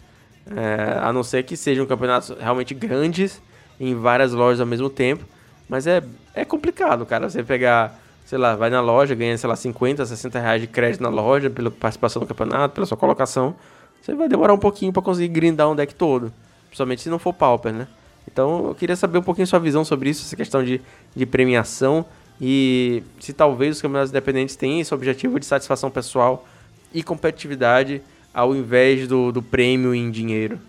É, 0.55 0.99
a 0.99 1.13
não 1.13 1.23
ser 1.23 1.43
que 1.43 1.55
sejam 1.55 1.85
campeonatos 1.85 2.35
realmente 2.37 2.73
grandes 2.73 3.41
em 3.79 3.95
várias 3.95 4.33
lojas 4.33 4.59
ao 4.59 4.67
mesmo 4.67 4.89
tempo. 4.89 5.25
Mas 5.69 5.87
é, 5.87 6.03
é 6.33 6.43
complicado, 6.43 7.05
cara. 7.05 7.29
Você 7.29 7.43
pegar 7.43 7.99
sei 8.25 8.37
lá, 8.37 8.55
vai 8.55 8.69
na 8.69 8.81
loja, 8.81 9.13
ganha, 9.15 9.37
sei 9.37 9.49
lá, 9.49 9.55
50, 9.55 10.05
60 10.05 10.39
reais 10.39 10.61
de 10.61 10.67
crédito 10.67 11.01
na 11.01 11.09
loja 11.09 11.49
pela 11.49 11.69
participação 11.69 12.21
no 12.21 12.27
campeonato, 12.27 12.73
pela 12.73 12.85
sua 12.85 12.97
colocação, 12.97 13.55
você 14.01 14.13
vai 14.13 14.27
demorar 14.27 14.53
um 14.53 14.59
pouquinho 14.59 14.91
para 14.91 15.01
conseguir 15.01 15.29
grindar 15.29 15.69
um 15.69 15.75
deck 15.75 15.95
todo. 15.95 16.31
Principalmente 16.67 17.01
se 17.01 17.09
não 17.09 17.19
for 17.19 17.33
Pauper, 17.33 17.71
né? 17.71 17.87
Então 18.29 18.67
eu 18.67 18.75
queria 18.75 18.95
saber 18.95 19.17
um 19.17 19.23
pouquinho 19.23 19.47
sua 19.47 19.59
visão 19.59 19.85
sobre 19.85 20.09
isso, 20.09 20.25
essa 20.25 20.35
questão 20.35 20.63
de, 20.63 20.81
de 21.15 21.25
premiação 21.25 22.05
e 22.41 23.03
se 23.19 23.31
talvez 23.31 23.75
os 23.75 23.81
campeonatos 23.81 24.11
independentes 24.11 24.55
tenham 24.55 24.79
esse 24.79 24.93
objetivo 24.93 25.39
de 25.39 25.45
satisfação 25.45 25.91
pessoal 25.91 26.45
e 26.93 27.03
competitividade 27.03 28.01
ao 28.33 28.55
invés 28.55 29.07
do, 29.07 29.31
do 29.31 29.41
prêmio 29.41 29.93
em 29.93 30.09
dinheiro. 30.09 30.59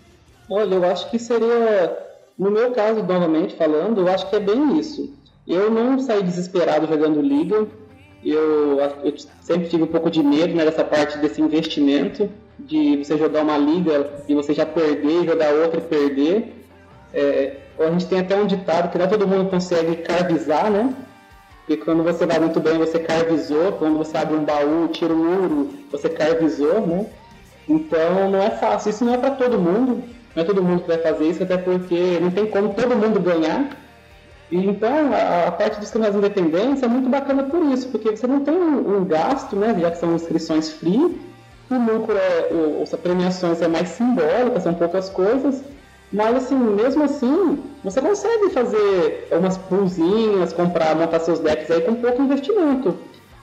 Olha, 0.49 0.75
eu 0.75 0.83
acho 0.85 1.09
que 1.09 1.17
seria, 1.17 1.97
no 2.37 2.51
meu 2.51 2.71
caso, 2.71 3.01
novamente 3.01 3.55
falando, 3.55 4.01
eu 4.01 4.07
acho 4.07 4.29
que 4.29 4.35
é 4.35 4.39
bem 4.39 4.77
isso. 4.79 5.11
Eu 5.47 5.69
não 5.69 5.99
saí 5.99 6.23
desesperado 6.23 6.87
jogando 6.87 7.21
Liga. 7.21 7.67
Eu, 8.23 8.79
eu 9.03 9.13
sempre 9.41 9.69
tive 9.69 9.83
um 9.83 9.87
pouco 9.87 10.09
de 10.09 10.23
medo 10.23 10.55
né, 10.55 10.65
dessa 10.65 10.83
parte 10.83 11.19
desse 11.19 11.39
investimento, 11.39 12.27
de 12.57 12.97
você 12.97 13.17
jogar 13.17 13.43
uma 13.43 13.57
liga 13.57 14.23
e 14.27 14.33
você 14.33 14.51
já 14.51 14.65
perder, 14.65 15.25
jogar 15.25 15.53
outra 15.53 15.79
e 15.79 15.83
perder. 15.83 16.55
É, 17.13 17.57
a 17.79 17.91
gente 17.91 18.07
tem 18.07 18.19
até 18.19 18.35
um 18.35 18.47
ditado 18.47 18.91
que 18.91 18.97
não 18.97 19.05
é 19.05 19.07
todo 19.07 19.27
mundo 19.27 19.49
consegue 19.49 19.97
carvizar, 19.97 20.71
né? 20.71 20.91
Porque 21.59 21.83
quando 21.83 22.03
você 22.03 22.25
vai 22.25 22.39
muito 22.39 22.59
bem, 22.59 22.77
você 22.77 22.97
carvizou. 22.99 23.73
Quando 23.73 23.97
você 23.97 24.17
abre 24.17 24.35
um 24.35 24.43
baú, 24.43 24.87
tira 24.87 25.13
um 25.13 25.41
ouro, 25.41 25.69
você 25.91 26.09
carvizou, 26.09 26.85
né? 26.85 27.05
Então 27.69 28.29
não 28.31 28.41
é 28.41 28.51
fácil. 28.51 28.89
Isso 28.89 29.05
não 29.05 29.13
é 29.13 29.17
para 29.17 29.31
todo 29.31 29.59
mundo. 29.59 30.03
Não 30.35 30.43
é 30.43 30.45
todo 30.45 30.63
mundo 30.63 30.81
que 30.81 30.87
vai 30.87 30.97
fazer 30.97 31.29
isso, 31.29 31.43
até 31.43 31.57
porque 31.57 32.19
não 32.19 32.31
tem 32.31 32.47
como 32.47 32.73
todo 32.73 32.95
mundo 32.95 33.19
ganhar. 33.19 33.84
Então, 34.51 35.11
a, 35.13 35.47
a, 35.47 35.51
parte 35.51 35.79
dos 35.79 35.89
campeonatos 35.89 36.17
independentes 36.17 36.83
é 36.83 36.87
muito 36.87 37.09
bacana 37.09 37.43
por 37.43 37.63
isso, 37.63 37.89
porque 37.89 38.15
você 38.15 38.27
não 38.27 38.41
tem 38.41 38.55
um, 38.55 38.97
um 38.97 39.05
gasto, 39.05 39.55
né, 39.55 39.75
já 39.79 39.91
que 39.91 39.97
são 39.97 40.13
inscrições 40.13 40.69
free, 40.69 41.19
o 41.69 41.75
lucro 41.75 42.15
é, 42.15 42.49
o, 42.51 42.83
as 42.83 42.89
premiações 42.91 43.61
é 43.61 43.67
mais 43.67 43.89
simbólica, 43.89 44.59
são 44.59 44.73
poucas 44.73 45.09
coisas, 45.09 45.63
mas 46.13 46.35
assim, 46.35 46.55
mesmo 46.55 47.03
assim, 47.03 47.59
você 47.83 47.99
consegue 47.99 48.49
fazer 48.51 49.27
umas 49.31 49.57
pulzinhas, 49.57 50.53
comprar, 50.53 50.95
montar 50.95 51.19
seus 51.19 51.39
decks 51.39 51.69
aí 51.71 51.81
com 51.81 51.95
pouco 51.95 52.21
investimento. 52.21 52.95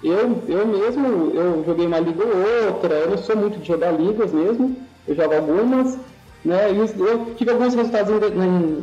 Eu, 0.02 0.42
eu 0.48 0.66
mesmo, 0.66 1.32
eu 1.34 1.64
joguei 1.64 1.86
uma 1.86 2.00
liga 2.00 2.24
ou 2.24 2.66
outra, 2.66 2.94
eu 2.94 3.10
não 3.10 3.18
sou 3.18 3.36
muito 3.36 3.58
de 3.58 3.68
jogar 3.68 3.92
ligas 3.92 4.32
mesmo, 4.32 4.76
eu 5.06 5.14
jogo 5.14 5.34
algumas, 5.34 5.98
né? 6.44 6.72
E 6.72 6.78
eu 6.78 7.34
tive 7.36 7.50
alguns 7.50 7.74
resultados 7.74 8.14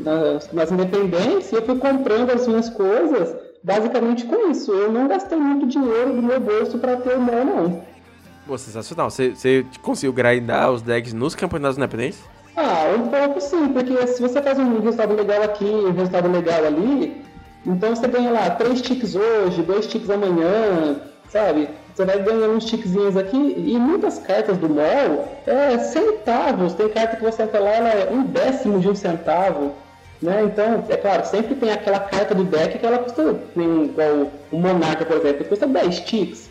nas, 0.04 0.52
nas 0.54 0.72
independentes 0.72 1.52
e 1.52 1.56
eu 1.56 1.62
fui 1.66 1.78
comprando 1.78 2.32
as 2.32 2.48
minhas 2.48 2.70
coisas 2.70 3.36
basicamente 3.64 4.26
com 4.26 4.50
isso. 4.50 4.72
Eu 4.72 4.92
não 4.92 5.08
gastei 5.08 5.38
muito 5.38 5.68
dinheiro 5.68 6.14
do 6.14 6.22
meu 6.22 6.40
bolso 6.40 6.78
para 6.78 6.98
ter 6.98 7.16
o 7.16 7.22
meu, 7.22 7.46
não. 7.46 7.84
Pô, 8.48 8.58
sensacional. 8.58 9.10
Você, 9.10 9.32
você 9.36 9.66
conseguiu 9.82 10.14
grindar 10.14 10.72
os 10.72 10.82
decks 10.82 11.14
nos 11.14 11.36
campeonatos 11.36 11.78
independentes? 11.78 12.20
Ah, 12.56 12.94
um 12.98 13.08
pouco 13.08 13.40
sim, 13.40 13.70
porque 13.70 14.08
se 14.08 14.22
você 14.22 14.42
faz 14.42 14.58
um 14.58 14.80
resultado 14.80 15.14
legal 15.14 15.44
aqui, 15.44 15.66
um 15.66 15.92
resultado 15.92 16.30
legal 16.30 16.66
ali, 16.66 17.24
então 17.66 17.96
você 17.96 18.08
ganha 18.08 18.32
lá 18.32 18.50
três 18.52 18.82
ticks 18.82 19.16
hoje, 19.16 19.62
dois 19.62 19.88
ticks 19.88 20.10
amanhã, 20.10 21.00
sabe? 21.30 21.70
Você 22.00 22.06
vai 22.06 22.18
ganhando 22.20 22.54
uns 22.54 22.64
tickzinhos 22.64 23.18
aqui 23.18 23.36
e 23.36 23.78
muitas 23.78 24.20
cartas 24.20 24.58
do 24.58 24.70
mall 24.70 25.28
é 25.46 25.78
centavos. 25.80 26.74
Tem 26.74 26.88
carta 26.88 27.18
que 27.18 27.24
você 27.26 27.44
entra 27.44 27.60
lá, 27.60 27.72
ela 27.72 27.90
é 27.90 28.10
um 28.10 28.24
décimo 28.24 28.80
de 28.80 28.88
um 28.88 28.96
centavo. 28.96 29.74
Né? 30.22 30.44
Então, 30.46 30.86
é 30.88 30.96
claro, 30.96 31.26
sempre 31.26 31.56
tem 31.56 31.74
aquela 31.74 32.00
carta 32.00 32.34
do 32.34 32.46
deck 32.46 32.80
que 32.80 32.86
ela 32.86 33.00
custa, 33.00 33.38
igual 33.54 34.32
o 34.50 34.58
Monarca, 34.58 35.04
por 35.04 35.18
exemplo, 35.18 35.44
custa 35.44 35.68
10 35.68 36.00
ticks. 36.00 36.50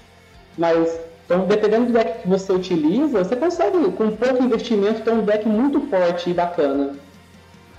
Mas, 0.58 1.00
então, 1.24 1.46
dependendo 1.46 1.87
do 1.87 1.92
deck 1.94 2.20
que 2.20 2.28
você 2.28 2.52
utiliza, 2.52 3.24
você 3.24 3.34
consegue, 3.34 3.78
com 3.92 4.11
pouco 4.11 4.42
investimento, 4.42 5.00
ter 5.00 5.12
um 5.12 5.22
deck 5.22 5.48
muito 5.48 5.80
forte 5.88 6.28
e 6.28 6.34
bacana. 6.34 6.94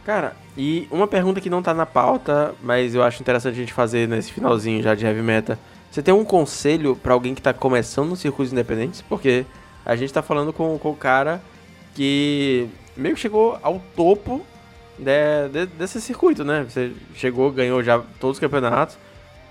Cara, 0.03 0.34
e 0.58 0.88
uma 0.89 1.08
pergunta 1.08 1.39
que 1.39 1.51
não 1.51 1.62
tá 1.62 1.75
na 1.75 1.86
pauta, 1.86 2.55
mas 2.63 2.95
eu 2.95 3.03
acho 3.03 3.21
interessante 3.21 3.53
a 3.53 3.60
gente 3.60 3.73
fazer 3.73 4.08
nesse 4.08 4.32
finalzinho 4.32 4.82
já 4.82 4.95
de 4.95 5.05
Heavy 5.05 5.21
Meta. 5.21 5.60
Você 5.91 6.04
tem 6.04 6.13
um 6.13 6.23
conselho 6.23 6.95
para 6.95 7.13
alguém 7.13 7.34
que 7.34 7.41
tá 7.41 7.54
começando 7.54 8.10
no 8.10 8.15
circuito 8.15 8.52
independente? 8.52 9.04
Porque 9.10 9.45
a 9.86 9.95
gente 9.95 10.13
tá 10.13 10.21
falando 10.21 10.54
com, 10.54 10.78
com 10.78 10.91
o 10.91 10.95
cara 10.95 11.41
que 11.95 12.69
meio 12.95 13.15
que 13.15 13.21
chegou 13.21 13.58
ao 13.63 13.82
topo 13.95 14.45
de, 14.97 15.49
de, 15.52 15.65
desse 15.65 15.99
circuito, 15.99 16.43
né? 16.43 16.65
Você 16.67 16.93
chegou, 17.15 17.52
ganhou 17.52 17.82
já 17.82 17.99
todos 18.19 18.38
os 18.38 18.39
campeonatos. 18.39 18.97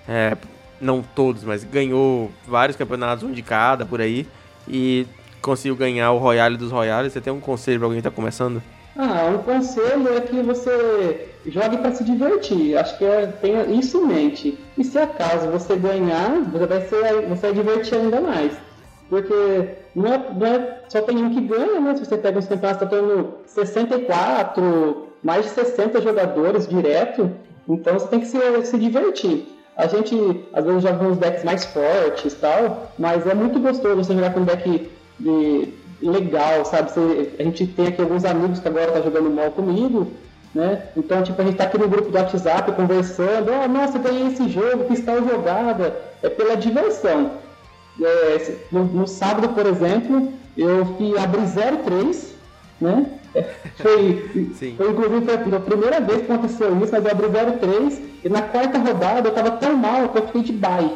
É, 0.06 0.36
não 0.80 1.02
todos, 1.02 1.42
mas 1.42 1.64
ganhou 1.64 2.30
vários 2.46 2.76
campeonatos, 2.76 3.24
um 3.24 3.32
de 3.32 3.42
cada 3.42 3.84
por 3.84 4.00
aí. 4.00 4.26
E 4.68 5.06
conseguiu 5.42 5.74
ganhar 5.74 6.12
o 6.12 6.18
Royale 6.18 6.56
dos 6.56 6.70
Royales. 6.70 7.12
Você 7.12 7.20
tem 7.20 7.32
um 7.32 7.40
conselho 7.40 7.78
para 7.78 7.86
alguém 7.86 8.00
que 8.00 8.08
tá 8.08 8.14
começando? 8.14 8.62
Ah, 9.00 9.30
um 9.32 9.38
conselho 9.44 10.12
é 10.12 10.20
que 10.20 10.42
você 10.42 11.28
jogue 11.46 11.78
para 11.78 11.92
se 11.92 12.02
divertir. 12.02 12.76
Acho 12.76 12.98
que 12.98 13.04
é, 13.04 13.26
tenha 13.26 13.62
isso 13.66 13.98
em 13.98 14.06
mente. 14.06 14.58
E 14.76 14.82
se 14.82 14.98
acaso 14.98 15.48
você 15.52 15.76
ganhar, 15.76 16.40
você 16.50 16.66
vai, 16.66 16.80
ser, 16.80 17.26
você 17.28 17.52
vai 17.52 17.52
divertir 17.52 17.96
ainda 17.96 18.20
mais. 18.20 18.58
Porque 19.08 19.68
não 19.94 20.12
é, 20.12 20.18
não 20.34 20.46
é 20.48 20.80
só 20.88 21.00
tem 21.00 21.16
um 21.24 21.32
que 21.32 21.40
ganha, 21.42 21.80
né? 21.80 21.94
Se 21.94 22.04
você 22.04 22.18
pega 22.18 22.40
os 22.40 22.48
campeonatos, 22.48 22.82
está 22.82 22.96
tendo 22.96 23.34
64, 23.46 25.06
mais 25.22 25.44
de 25.44 25.52
60 25.52 26.00
jogadores 26.00 26.66
direto. 26.66 27.30
Então 27.68 27.94
você 27.94 28.08
tem 28.08 28.18
que 28.18 28.26
se, 28.26 28.38
se 28.64 28.78
divertir. 28.78 29.46
A 29.76 29.86
gente, 29.86 30.44
às 30.52 30.64
vezes, 30.64 30.82
joga 30.82 31.04
uns 31.04 31.18
decks 31.18 31.44
mais 31.44 31.64
fortes 31.66 32.34
tal, 32.34 32.90
mas 32.98 33.24
é 33.28 33.32
muito 33.32 33.60
gostoso 33.60 33.94
você 33.94 34.12
jogar 34.12 34.34
com 34.34 34.40
um 34.40 34.44
deck 34.44 34.90
de 35.20 35.72
legal, 36.00 36.64
sabe? 36.64 36.90
Você, 36.90 37.30
a 37.38 37.42
gente 37.42 37.66
tem 37.66 37.88
aqui 37.88 38.00
alguns 38.00 38.24
amigos 38.24 38.60
que 38.60 38.68
agora 38.68 38.92
tá 38.92 39.00
jogando 39.00 39.30
mal 39.30 39.50
comigo, 39.50 40.08
né? 40.54 40.82
Então, 40.96 41.22
tipo, 41.22 41.40
a 41.40 41.44
gente 41.44 41.56
tá 41.56 41.64
aqui 41.64 41.78
no 41.78 41.88
grupo 41.88 42.10
do 42.10 42.16
WhatsApp 42.16 42.72
conversando, 42.72 43.50
oh, 43.52 43.68
nossa, 43.68 43.98
ganhei 43.98 44.28
esse 44.28 44.48
jogo, 44.48 44.84
que 44.84 44.94
está 44.94 45.16
jogada, 45.16 45.96
é 46.22 46.28
pela 46.28 46.56
diversão. 46.56 47.32
É, 48.00 48.56
no, 48.70 48.84
no, 48.84 49.06
sábado, 49.06 49.48
por 49.50 49.66
exemplo, 49.66 50.32
eu 50.56 50.86
fui 50.96 51.18
abrir 51.18 51.48
03, 51.84 52.34
né? 52.80 53.06
Foi, 53.76 54.50
foi 54.76 54.90
inclusive 54.90 55.26
foi 55.26 55.34
a 55.54 55.60
primeira 55.60 56.00
vez 56.00 56.22
que 56.22 56.32
aconteceu 56.32 56.70
isso, 56.82 56.90
mas 56.90 57.04
eu 57.04 57.10
abri 57.10 57.26
03 57.28 58.00
e 58.24 58.28
na 58.28 58.42
quarta 58.42 58.78
rodada 58.78 59.28
eu 59.28 59.34
tava 59.34 59.50
tão 59.52 59.76
mal 59.76 60.08
que 60.08 60.18
eu 60.18 60.26
fiquei 60.26 60.42
de 60.42 60.52
bye. 60.54 60.90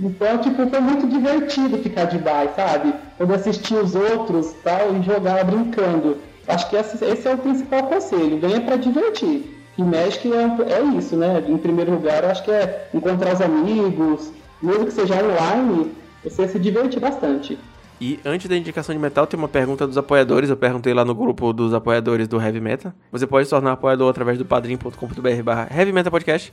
Então, 0.00 0.38
tipo, 0.38 0.66
foi 0.68 0.80
muito 0.80 1.08
divertido 1.08 1.78
ficar 1.78 2.04
de 2.04 2.18
baixo, 2.18 2.54
sabe? 2.54 2.94
Quando 3.16 3.34
assistir 3.34 3.74
os 3.74 3.94
outros 3.94 4.54
tal 4.62 4.94
e 4.94 5.02
jogar 5.02 5.44
brincando. 5.44 6.18
Acho 6.46 6.70
que 6.70 6.76
esse, 6.76 7.04
esse 7.04 7.28
é 7.28 7.34
o 7.34 7.38
principal 7.38 7.84
conselho. 7.84 8.38
Venha 8.38 8.60
para 8.60 8.76
divertir. 8.76 9.54
E 9.76 9.82
Magic 9.82 10.32
é, 10.32 10.72
é, 10.72 10.82
isso, 10.96 11.16
né? 11.16 11.44
Em 11.46 11.56
primeiro 11.56 11.92
lugar, 11.92 12.24
acho 12.24 12.42
que 12.42 12.50
é 12.50 12.88
encontrar 12.94 13.34
os 13.34 13.40
amigos, 13.40 14.32
mesmo 14.62 14.86
que 14.86 14.92
seja 14.92 15.14
online, 15.14 15.92
você 16.24 16.48
se 16.48 16.58
divertir 16.58 17.00
bastante. 17.00 17.58
E 18.00 18.18
antes 18.24 18.48
da 18.48 18.56
indicação 18.56 18.94
de 18.94 19.00
metal, 19.00 19.26
tem 19.26 19.38
uma 19.38 19.48
pergunta 19.48 19.86
dos 19.86 19.98
apoiadores. 19.98 20.48
Eu 20.48 20.56
perguntei 20.56 20.94
lá 20.94 21.04
no 21.04 21.14
grupo 21.14 21.52
dos 21.52 21.74
apoiadores 21.74 22.28
do 22.28 22.40
Heavy 22.40 22.60
Metal. 22.60 22.92
Você 23.10 23.26
pode 23.26 23.46
se 23.46 23.50
tornar 23.50 23.72
apoiador 23.72 24.08
através 24.08 24.38
do 24.38 24.44
padrim.com.br 24.44 25.42
barra 25.44 25.68
Heavy 25.70 25.92
Metal 25.92 26.10
Podcast. 26.10 26.52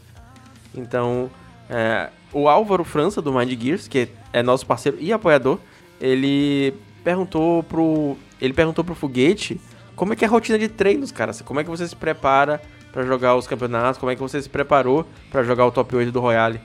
Então, 0.75 1.29
é, 1.69 2.09
o 2.33 2.47
Álvaro 2.47 2.83
França, 2.83 3.21
do 3.21 3.33
Mind 3.33 3.61
Gears, 3.61 3.87
que 3.87 4.09
é 4.31 4.43
nosso 4.43 4.65
parceiro 4.65 4.97
e 4.99 5.11
apoiador, 5.11 5.59
ele 5.99 6.73
perguntou 7.03 7.63
pro. 7.63 8.17
Ele 8.41 8.53
perguntou 8.53 8.83
pro 8.83 8.93
Foguete 8.93 9.59
como 9.95 10.11
é 10.11 10.15
que 10.15 10.25
é 10.25 10.27
a 10.27 10.31
rotina 10.31 10.59
de 10.59 10.67
treinos, 10.67 11.11
cara. 11.11 11.31
Como 11.45 11.59
é 11.59 11.63
que 11.63 11.69
você 11.69 11.87
se 11.87 11.95
prepara 11.95 12.61
para 12.91 13.03
jogar 13.03 13.35
os 13.35 13.47
campeonatos? 13.47 13.97
Como 13.97 14.11
é 14.11 14.15
que 14.15 14.21
você 14.21 14.41
se 14.41 14.49
preparou 14.49 15.05
para 15.31 15.43
jogar 15.43 15.65
o 15.65 15.71
top 15.71 15.95
8 15.95 16.11
do 16.11 16.19
Royale? 16.19 16.59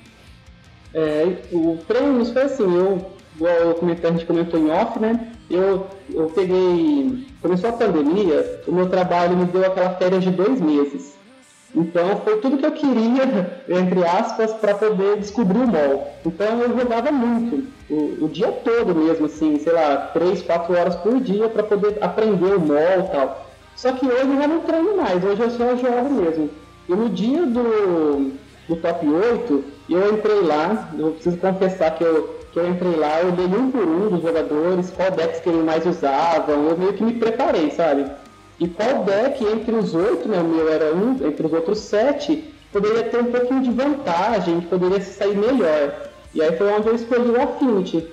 É, 0.92 1.36
o 1.52 1.78
treino 1.86 2.24
foi 2.24 2.42
assim, 2.42 2.64
eu, 2.64 3.12
igual 3.36 3.78
a 3.80 4.10
gente 4.10 4.26
comentou 4.26 4.58
em 4.58 4.70
off, 4.70 4.98
né? 4.98 5.32
Eu, 5.48 5.86
eu 6.12 6.26
peguei. 6.30 7.26
Começou 7.40 7.70
a 7.70 7.72
pandemia, 7.72 8.62
o 8.66 8.72
meu 8.72 8.88
trabalho 8.88 9.36
me 9.36 9.44
deu 9.46 9.64
aquela 9.64 9.94
férias 9.94 10.24
de 10.24 10.30
dois 10.30 10.60
meses. 10.60 11.19
Então 11.74 12.16
foi 12.24 12.38
tudo 12.38 12.58
que 12.58 12.66
eu 12.66 12.72
queria, 12.72 13.62
entre 13.68 14.04
aspas, 14.04 14.52
para 14.54 14.74
poder 14.74 15.18
descobrir 15.18 15.58
o 15.58 15.66
mall. 15.66 16.12
Então 16.26 16.60
eu 16.60 16.78
jogava 16.78 17.12
muito, 17.12 17.68
o, 17.88 18.24
o, 18.24 18.28
dia 18.28 18.50
todo 18.50 18.94
mesmo, 18.94 19.26
assim, 19.26 19.58
sei 19.58 19.72
lá, 19.72 20.10
3, 20.12 20.42
4 20.42 20.76
horas 20.76 20.96
por 20.96 21.20
dia 21.20 21.48
para 21.48 21.62
poder 21.62 21.98
aprender 22.00 22.56
o 22.56 22.60
mall 22.60 23.06
e 23.06 23.10
tal. 23.12 23.46
Só 23.76 23.92
que 23.92 24.06
hoje 24.06 24.26
eu 24.26 24.36
já 24.36 24.48
não 24.48 24.60
treino 24.60 24.96
mais, 24.96 25.24
hoje 25.24 25.42
eu 25.42 25.50
só 25.50 25.76
jogo 25.76 26.10
mesmo. 26.10 26.50
E 26.88 26.94
no 26.94 27.08
dia 27.08 27.46
do, 27.46 28.32
do 28.68 28.76
top 28.76 29.06
8, 29.08 29.64
eu 29.88 30.12
entrei 30.12 30.40
lá, 30.42 30.90
eu 30.98 31.12
preciso 31.12 31.36
confessar 31.38 31.94
que 31.96 32.02
eu, 32.02 32.40
que 32.52 32.58
eu 32.58 32.68
entrei 32.68 32.96
lá, 32.96 33.20
eu 33.20 33.32
olhei 33.32 33.46
um 33.46 33.70
por 33.70 33.86
um 33.86 34.08
dos 34.08 34.22
jogadores, 34.22 34.90
qual 34.90 35.10
decks 35.12 35.40
que 35.40 35.48
eles 35.48 35.64
mais 35.64 35.86
usavam, 35.86 36.68
eu 36.68 36.76
meio 36.76 36.92
que 36.94 37.04
me 37.04 37.14
preparei, 37.14 37.70
sabe? 37.70 38.06
E 38.60 38.68
qual 38.68 39.04
deck 39.04 39.42
entre 39.42 39.74
os 39.74 39.94
oito, 39.94 40.28
né, 40.28 40.38
o 40.38 40.44
meu 40.44 40.70
era 40.70 40.94
um, 40.94 41.12
entre 41.26 41.46
os 41.46 41.52
outros 41.52 41.78
sete, 41.78 42.52
poderia 42.70 43.04
ter 43.04 43.18
um 43.18 43.32
pouquinho 43.32 43.62
de 43.62 43.70
vantagem, 43.70 44.60
poderia 44.60 45.00
sair 45.00 45.34
melhor. 45.34 46.10
E 46.34 46.42
aí 46.42 46.54
foi 46.58 46.70
onde 46.70 46.88
eu 46.88 46.94
escolhi 46.94 47.30
o 47.30 47.40
Affinity. 47.40 48.06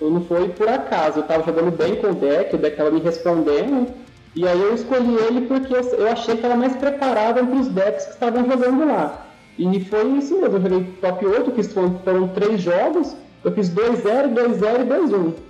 não 0.00 0.24
foi 0.24 0.48
por 0.48 0.66
acaso, 0.68 1.18
eu 1.18 1.22
estava 1.22 1.44
jogando 1.44 1.70
bem 1.70 1.96
com 1.96 2.12
o 2.12 2.14
deck, 2.14 2.54
o 2.54 2.58
deck 2.58 2.72
estava 2.72 2.90
me 2.90 3.00
respondendo, 3.00 3.88
e 4.34 4.48
aí 4.48 4.58
eu 4.58 4.74
escolhi 4.74 5.16
ele 5.28 5.42
porque 5.42 5.74
eu 5.74 6.08
achei 6.08 6.34
que 6.34 6.46
era 6.46 6.56
mais 6.56 6.74
preparado 6.76 7.40
entre 7.40 7.58
os 7.58 7.68
decks 7.68 8.06
que 8.06 8.12
estavam 8.12 8.50
jogando 8.50 8.86
lá. 8.86 9.26
E 9.58 9.80
foi 9.80 10.08
isso 10.12 10.40
mesmo, 10.40 10.56
eu 10.56 10.62
joguei 10.62 10.94
top 11.02 11.26
8, 11.26 11.50
que 11.50 11.62
foram 11.64 12.28
três 12.28 12.62
jogos, 12.62 13.14
eu 13.44 13.52
fiz 13.52 13.68
2-0, 13.68 14.32
2-0 14.32 14.80
e 14.80 15.10
2-1. 15.10 15.49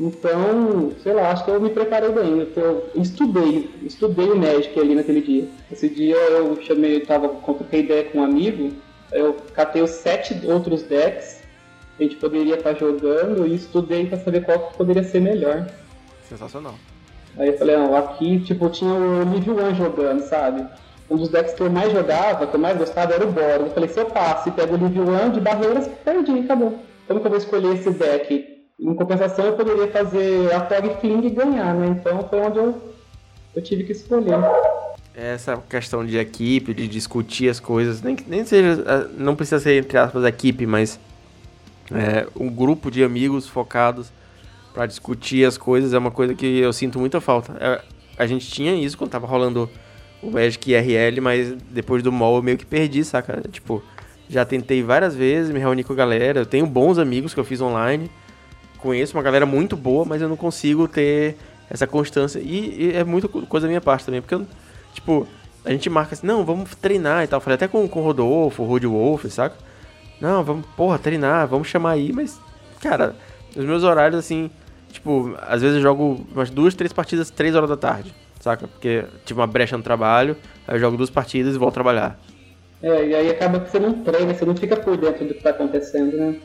Então, 0.00 0.92
sei 1.02 1.12
lá, 1.12 1.32
acho 1.32 1.44
que 1.44 1.50
eu 1.50 1.60
me 1.60 1.70
preparei 1.70 2.10
bem. 2.10 2.46
Eu, 2.54 2.88
estudei, 2.94 3.68
estudei 3.82 4.30
o 4.30 4.36
Magic 4.36 4.78
ali 4.78 4.94
naquele 4.94 5.20
dia. 5.20 5.48
Esse 5.72 5.88
dia 5.88 6.16
eu 6.16 6.60
chamei, 6.62 6.96
eu 6.96 7.06
tava, 7.06 7.28
troquei 7.28 7.80
ideia 7.80 8.04
com 8.04 8.18
um 8.18 8.24
amigo, 8.24 8.72
eu 9.10 9.34
catei 9.54 9.82
os 9.82 9.90
sete 9.90 10.46
outros 10.46 10.82
decks 10.82 11.42
que 11.96 12.04
a 12.04 12.06
gente 12.06 12.16
poderia 12.16 12.54
estar 12.54 12.74
tá 12.74 12.78
jogando 12.78 13.44
e 13.46 13.56
estudei 13.56 14.06
para 14.06 14.18
saber 14.18 14.44
qual 14.44 14.72
poderia 14.76 15.02
ser 15.02 15.20
melhor. 15.20 15.68
Sensacional. 16.28 16.74
Aí 17.36 17.48
eu 17.48 17.58
falei, 17.58 17.76
não, 17.76 17.96
aqui, 17.96 18.40
tipo, 18.40 18.68
tinha 18.70 18.92
o 18.92 19.24
Nível 19.24 19.56
1 19.56 19.74
jogando, 19.74 20.20
sabe? 20.20 20.64
Um 21.10 21.16
dos 21.16 21.28
decks 21.28 21.54
que 21.54 21.60
eu 21.62 21.70
mais 21.70 21.92
jogava, 21.92 22.46
que 22.46 22.54
eu 22.54 22.60
mais 22.60 22.78
gostava, 22.78 23.14
era 23.14 23.26
o 23.26 23.32
Boros. 23.32 23.68
Eu 23.68 23.70
falei, 23.70 23.88
se 23.88 23.98
eu 23.98 24.06
passo 24.06 24.48
e 24.48 24.52
pego 24.52 24.74
o 24.74 24.78
Nível 24.78 25.04
1 25.04 25.32
de 25.32 25.40
barreiras, 25.40 25.88
perdi, 26.04 26.38
acabou. 26.40 26.78
Como 27.06 27.20
que 27.20 27.26
eu 27.26 27.30
vou 27.30 27.38
escolher 27.38 27.74
esse 27.74 27.90
deck? 27.90 28.57
Em 28.80 28.94
compensação, 28.94 29.44
eu 29.44 29.52
poderia 29.54 29.88
fazer 29.88 30.52
a 30.52 30.60
Tog 30.60 31.00
Fling 31.00 31.26
e 31.26 31.30
ganhar, 31.30 31.74
né? 31.74 31.88
Então 31.88 32.26
foi 32.28 32.40
onde 32.40 32.58
eu, 32.58 32.80
eu 33.56 33.62
tive 33.62 33.82
que 33.82 33.90
escolher. 33.90 34.38
essa 35.14 35.56
questão 35.68 36.06
de 36.06 36.16
equipe, 36.16 36.72
de 36.72 36.86
discutir 36.86 37.48
as 37.48 37.58
coisas, 37.58 38.00
nem, 38.00 38.16
nem 38.28 38.44
seja, 38.44 38.84
ah, 38.86 39.08
não 39.16 39.34
precisa 39.34 39.58
ser 39.58 39.82
entre 39.82 39.98
aspas 39.98 40.24
equipe, 40.24 40.64
mas 40.64 41.00
é, 41.90 42.28
um 42.38 42.48
grupo 42.48 42.88
de 42.88 43.02
amigos 43.02 43.48
focados 43.48 44.12
para 44.72 44.86
discutir 44.86 45.44
as 45.44 45.58
coisas 45.58 45.92
é 45.92 45.98
uma 45.98 46.12
coisa 46.12 46.32
que 46.34 46.60
eu 46.60 46.72
sinto 46.72 47.00
muita 47.00 47.20
falta. 47.20 47.56
É, 47.58 47.82
a 48.16 48.26
gente 48.28 48.48
tinha 48.48 48.72
isso 48.74 48.96
quando 48.96 49.10
tava 49.10 49.26
rolando 49.26 49.68
o 50.22 50.30
Magic 50.30 50.72
RL, 50.72 51.20
mas 51.20 51.52
depois 51.70 52.00
do 52.00 52.12
mall 52.12 52.36
eu 52.36 52.42
meio 52.44 52.56
que 52.56 52.66
perdi, 52.66 53.02
saca? 53.04 53.42
Tipo, 53.50 53.82
já 54.28 54.44
tentei 54.44 54.84
várias 54.84 55.16
vezes 55.16 55.50
me 55.50 55.58
reunir 55.58 55.82
com 55.82 55.92
a 55.92 55.96
galera, 55.96 56.40
eu 56.40 56.46
tenho 56.46 56.66
bons 56.66 56.96
amigos 56.96 57.34
que 57.34 57.40
eu 57.40 57.44
fiz 57.44 57.60
online, 57.60 58.08
conheço 58.78 59.16
uma 59.16 59.22
galera 59.22 59.44
muito 59.44 59.76
boa, 59.76 60.04
mas 60.04 60.22
eu 60.22 60.28
não 60.28 60.36
consigo 60.36 60.88
ter 60.88 61.36
essa 61.70 61.86
constância. 61.86 62.38
E, 62.38 62.86
e 62.86 62.96
é 62.96 63.04
muita 63.04 63.28
coisa 63.28 63.66
da 63.66 63.68
minha 63.68 63.80
parte 63.80 64.04
também, 64.04 64.20
porque 64.20 64.34
eu, 64.34 64.46
tipo, 64.92 65.26
a 65.64 65.70
gente 65.70 65.90
marca 65.90 66.14
assim, 66.14 66.26
não, 66.26 66.44
vamos 66.44 66.74
treinar 66.74 67.24
e 67.24 67.26
tal. 67.26 67.40
Falei 67.40 67.56
até 67.56 67.68
com, 67.68 67.86
com 67.88 68.00
o 68.00 68.04
Rodolfo, 68.04 68.62
o 68.62 68.66
Rude 68.66 68.86
Wolf, 68.86 69.26
saca? 69.26 69.56
Não, 70.20 70.42
vamos, 70.42 70.66
porra, 70.76 70.98
treinar, 70.98 71.46
vamos 71.46 71.68
chamar 71.68 71.92
aí, 71.92 72.12
mas, 72.12 72.40
cara, 72.80 73.14
os 73.54 73.64
meus 73.64 73.84
horários, 73.84 74.18
assim, 74.18 74.50
tipo, 74.90 75.36
às 75.42 75.62
vezes 75.62 75.76
eu 75.76 75.82
jogo 75.82 76.26
umas 76.32 76.50
duas, 76.50 76.74
três 76.74 76.92
partidas, 76.92 77.30
três 77.30 77.54
horas 77.54 77.68
da 77.68 77.76
tarde, 77.76 78.12
saca? 78.40 78.66
Porque 78.66 79.04
tive 79.24 79.38
uma 79.38 79.46
brecha 79.46 79.76
no 79.76 79.82
trabalho, 79.82 80.36
aí 80.66 80.74
eu 80.74 80.80
jogo 80.80 80.96
duas 80.96 81.10
partidas 81.10 81.54
e 81.54 81.58
volto 81.58 81.74
trabalhar. 81.74 82.18
É, 82.82 83.06
e 83.06 83.14
aí 83.14 83.30
acaba 83.30 83.60
que 83.60 83.70
você 83.70 83.78
não 83.78 83.92
treina, 83.92 84.34
você 84.34 84.44
não 84.44 84.56
fica 84.56 84.76
por 84.76 84.96
dentro 84.96 85.26
do 85.26 85.34
que 85.34 85.42
tá 85.42 85.50
acontecendo, 85.50 86.16
né? 86.16 86.36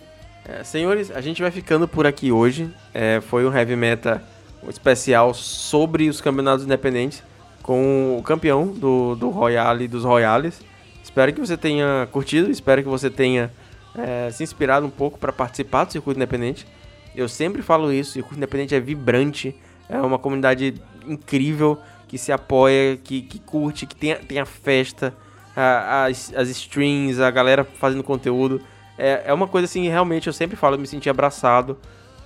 É, 0.45 0.61
senhores, 0.63 1.09
a 1.09 1.21
gente 1.21 1.41
vai 1.41 1.51
ficando 1.51 1.87
por 1.87 2.05
aqui 2.05 2.31
hoje. 2.31 2.69
É, 2.93 3.21
foi 3.21 3.45
um 3.45 3.55
Heavy 3.55 3.75
Meta 3.75 4.21
especial 4.67 5.33
sobre 5.33 6.09
os 6.09 6.19
campeonatos 6.19 6.65
independentes 6.65 7.23
com 7.61 8.17
o 8.19 8.23
campeão 8.23 8.67
do, 8.67 9.15
do 9.15 9.29
Royale 9.29 9.87
dos 9.87 10.03
Royales. 10.03 10.61
Espero 11.01 11.31
que 11.31 11.39
você 11.39 11.55
tenha 11.55 12.07
curtido, 12.11 12.51
espero 12.51 12.83
que 12.83 12.89
você 12.89 13.09
tenha 13.09 13.51
é, 13.95 14.29
se 14.31 14.43
inspirado 14.43 14.85
um 14.85 14.89
pouco 14.89 15.17
para 15.17 15.31
participar 15.31 15.85
do 15.85 15.93
circuito 15.93 16.17
independente. 16.17 16.67
Eu 17.15 17.29
sempre 17.29 17.61
falo 17.61 17.91
isso, 17.93 18.11
o 18.11 18.13
circuito 18.13 18.37
independente 18.37 18.75
é 18.75 18.79
vibrante, 18.79 19.55
é 19.87 19.97
uma 19.97 20.19
comunidade 20.19 20.73
incrível 21.07 21.79
que 22.07 22.17
se 22.17 22.31
apoia, 22.31 22.97
que, 22.97 23.21
que 23.21 23.39
curte, 23.39 23.85
que 23.85 23.95
tem, 23.95 24.15
tem 24.15 24.39
a 24.39 24.45
festa, 24.45 25.13
a, 25.55 26.05
as, 26.05 26.33
as 26.35 26.49
streams, 26.49 27.21
a 27.21 27.31
galera 27.31 27.63
fazendo 27.63 28.03
conteúdo. 28.03 28.61
É, 28.97 29.23
é 29.25 29.33
uma 29.33 29.47
coisa 29.47 29.65
assim, 29.65 29.87
realmente 29.87 30.27
eu 30.27 30.33
sempre 30.33 30.55
falo, 30.55 30.75
eu 30.75 30.79
me 30.79 30.87
senti 30.87 31.09
abraçado 31.09 31.77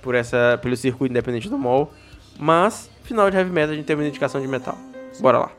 por 0.02 0.14
essa, 0.14 0.58
pelo 0.62 0.76
circuito 0.76 1.12
independente 1.12 1.48
do 1.48 1.58
mall. 1.58 1.92
Mas, 2.38 2.88
final 3.02 3.30
de 3.30 3.36
heavy 3.36 3.50
metal, 3.50 3.72
a 3.72 3.74
gente 3.76 3.86
tem 3.86 3.96
uma 3.96 4.06
indicação 4.06 4.40
de 4.40 4.46
metal. 4.46 4.76
Bora 5.20 5.38
lá. 5.38 5.50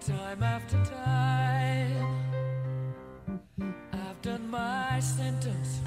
Time 0.00 0.44
after 0.44 0.78
time, 0.82 2.04
I've 3.92 4.20
done 4.22 4.42
my 4.50 5.00
sentence, 5.00 5.80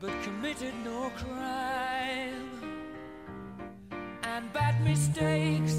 but 0.00 0.10
committed 0.24 0.74
no 0.84 1.10
crime. 1.16 2.48
And 4.24 4.52
bad 4.52 4.82
mistakes, 4.82 5.77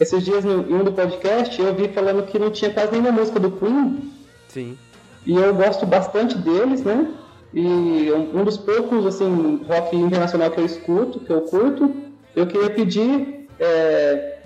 Esses 0.00 0.24
dias 0.24 0.44
em 0.44 0.50
um 0.50 0.82
do 0.82 0.92
podcast 0.92 1.60
eu 1.60 1.74
vi 1.74 1.88
falando 1.88 2.26
que 2.26 2.38
não 2.38 2.50
tinha 2.50 2.72
quase 2.72 2.92
nenhuma 2.92 3.12
música 3.12 3.38
do 3.38 3.50
Queen. 3.50 4.12
Sim. 4.48 4.76
E 5.24 5.34
eu 5.34 5.54
gosto 5.54 5.86
bastante 5.86 6.36
deles, 6.36 6.82
né? 6.82 7.12
E 7.52 8.10
um 8.34 8.44
dos 8.44 8.56
poucos, 8.56 9.06
assim, 9.06 9.64
rock 9.68 9.96
internacional 9.96 10.50
que 10.50 10.60
eu 10.60 10.66
escuto, 10.66 11.20
que 11.20 11.32
eu 11.32 11.42
curto, 11.42 11.94
eu 12.34 12.46
queria 12.46 12.70
pedir 12.70 13.48
é, 13.60 14.38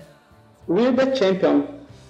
We're 0.67 0.95
the 0.95 1.15
Champion. 1.15 1.63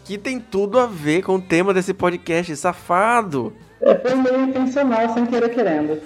Que 0.04 0.18
tem 0.18 0.40
tudo 0.40 0.78
a 0.78 0.86
ver 0.86 1.24
com 1.24 1.36
o 1.36 1.42
tema 1.42 1.74
desse 1.74 1.94
podcast, 1.94 2.54
safado! 2.58 3.54
É, 3.82 3.96
foi 3.96 4.16
meio 4.16 4.42
intencional, 4.44 5.14
sem 5.14 5.26
querer 5.26 5.50
querendo. 5.50 6.02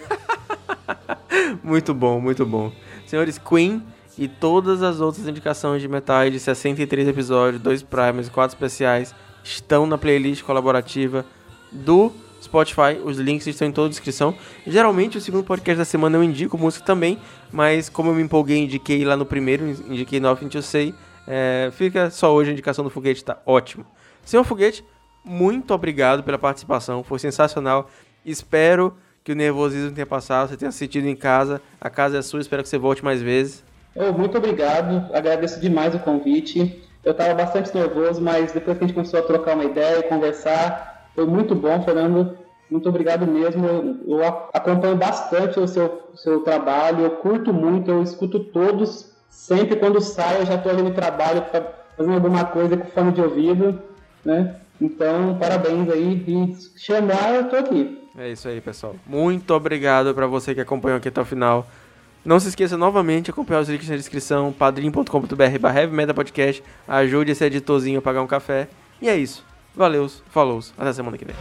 muito 1.63 1.93
bom, 1.93 2.19
muito 2.21 2.45
bom. 2.45 2.71
Senhores, 3.07 3.39
Queen 3.39 3.83
e 4.17 4.27
todas 4.27 4.83
as 4.83 5.01
outras 5.01 5.27
indicações 5.27 5.81
de 5.81 5.87
metais 5.87 6.31
de 6.31 6.39
63 6.39 7.07
episódios, 7.07 7.61
dois 7.61 7.81
primers 7.81 8.27
e 8.27 8.31
quatro 8.31 8.55
especiais 8.55 9.13
estão 9.43 9.85
na 9.85 9.97
playlist 9.97 10.43
colaborativa 10.43 11.25
do 11.71 12.11
Spotify, 12.41 12.99
os 13.03 13.17
links 13.17 13.47
estão 13.47 13.67
em 13.67 13.71
toda 13.71 13.87
a 13.87 13.89
descrição. 13.89 14.35
Geralmente 14.67 15.17
o 15.17 15.21
segundo 15.21 15.43
podcast 15.43 15.77
da 15.77 15.85
semana 15.85 16.17
eu 16.17 16.23
indico 16.23 16.57
música 16.57 16.85
também, 16.85 17.17
mas 17.51 17.89
como 17.89 18.09
eu 18.09 18.15
me 18.15 18.21
empolguei 18.21 18.63
indiquei 18.63 19.03
lá 19.03 19.15
no 19.15 19.25
primeiro, 19.25 19.65
indiquei 19.65 20.19
Nothing 20.19 20.49
to 20.49 20.61
Say, 20.61 20.93
é, 21.25 21.71
fica 21.73 22.09
só 22.09 22.33
hoje 22.33 22.49
a 22.49 22.53
indicação 22.53 22.83
do 22.83 22.89
Foguete, 22.89 23.23
tá 23.23 23.41
ótimo. 23.45 23.85
Senhor 24.25 24.43
Foguete, 24.43 24.83
muito 25.23 25.73
obrigado 25.73 26.21
pela 26.23 26.37
participação, 26.37 27.03
foi 27.03 27.17
sensacional. 27.17 27.89
Espero 28.25 28.95
que 29.23 29.31
o 29.31 29.35
nervosismo 29.35 29.91
tenha 29.91 30.05
passado, 30.05 30.49
você 30.49 30.57
tenha 30.57 30.71
sentido 30.71 31.07
em 31.07 31.15
casa, 31.15 31.61
a 31.79 31.89
casa 31.89 32.17
é 32.17 32.21
sua, 32.21 32.41
espero 32.41 32.61
que 32.61 32.69
você 32.69 32.77
volte 32.77 33.03
mais 33.03 33.21
vezes. 33.21 33.63
Oh, 33.95 34.11
muito 34.11 34.37
obrigado, 34.37 35.13
agradeço 35.13 35.59
demais 35.59 35.93
o 35.93 35.99
convite. 35.99 36.83
Eu 37.03 37.11
estava 37.11 37.33
bastante 37.33 37.75
nervoso, 37.75 38.21
mas 38.21 38.51
depois 38.51 38.77
que 38.77 38.83
a 38.83 38.87
gente 38.87 38.95
começou 38.95 39.19
a 39.19 39.23
trocar 39.23 39.55
uma 39.55 39.65
ideia 39.65 39.99
e 39.99 40.03
conversar, 40.03 41.09
foi 41.13 41.25
muito 41.25 41.53
bom, 41.53 41.81
Fernando. 41.83 42.37
Muito 42.71 42.89
obrigado 42.89 43.27
mesmo. 43.27 43.67
Eu, 44.07 44.23
acompanho 44.53 44.95
bastante 44.95 45.59
o 45.59 45.67
seu, 45.67 46.09
seu 46.15 46.39
trabalho, 46.41 47.03
eu 47.03 47.11
curto 47.17 47.53
muito, 47.53 47.91
eu 47.91 48.01
escuto 48.01 48.39
todos. 48.39 49.11
Sempre 49.29 49.75
quando 49.75 49.99
saio, 49.99 50.39
eu 50.39 50.45
já 50.45 50.55
estou 50.55 50.71
ali 50.71 50.81
no 50.81 50.93
trabalho, 50.93 51.43
fazendo 51.97 52.15
alguma 52.15 52.45
coisa 52.45 52.77
com 52.77 52.85
fone 52.85 53.11
de 53.11 53.21
ouvido, 53.21 53.79
né? 54.23 54.55
Então, 54.79 55.37
parabéns 55.37 55.89
aí. 55.89 56.23
E 56.27 56.79
chamar, 56.79 57.35
eu 57.35 57.41
estou 57.41 57.59
aqui. 57.59 57.99
É 58.17 58.29
isso 58.29 58.47
aí, 58.47 58.61
pessoal. 58.61 58.95
Muito 59.05 59.53
obrigado 59.53 60.13
para 60.13 60.27
você 60.27 60.53
que 60.53 60.61
acompanhou 60.61 60.97
aqui 60.97 61.09
até 61.09 61.21
o 61.21 61.25
final. 61.25 61.67
Não 62.25 62.39
se 62.39 62.47
esqueça 62.47 62.77
novamente 62.77 63.25
de 63.25 63.31
acompanhar 63.31 63.59
os 63.59 63.69
links 63.69 63.89
na 63.89 63.97
descrição, 63.97 64.53
padrim.com.br 64.53 65.59
barra 65.59 66.13
podcast. 66.13 66.63
Ajude 66.87 67.33
esse 67.33 67.43
editorzinho 67.43 67.99
a 67.99 68.01
pagar 68.01 68.21
um 68.21 68.27
café. 68.27 68.69
E 69.01 69.09
é 69.09 69.15
isso. 69.17 69.45
Valeu, 69.75 70.09
falou, 70.29 70.59
até 70.77 70.93
semana 70.93 71.17
que 71.17 71.25
vem. 71.25 71.35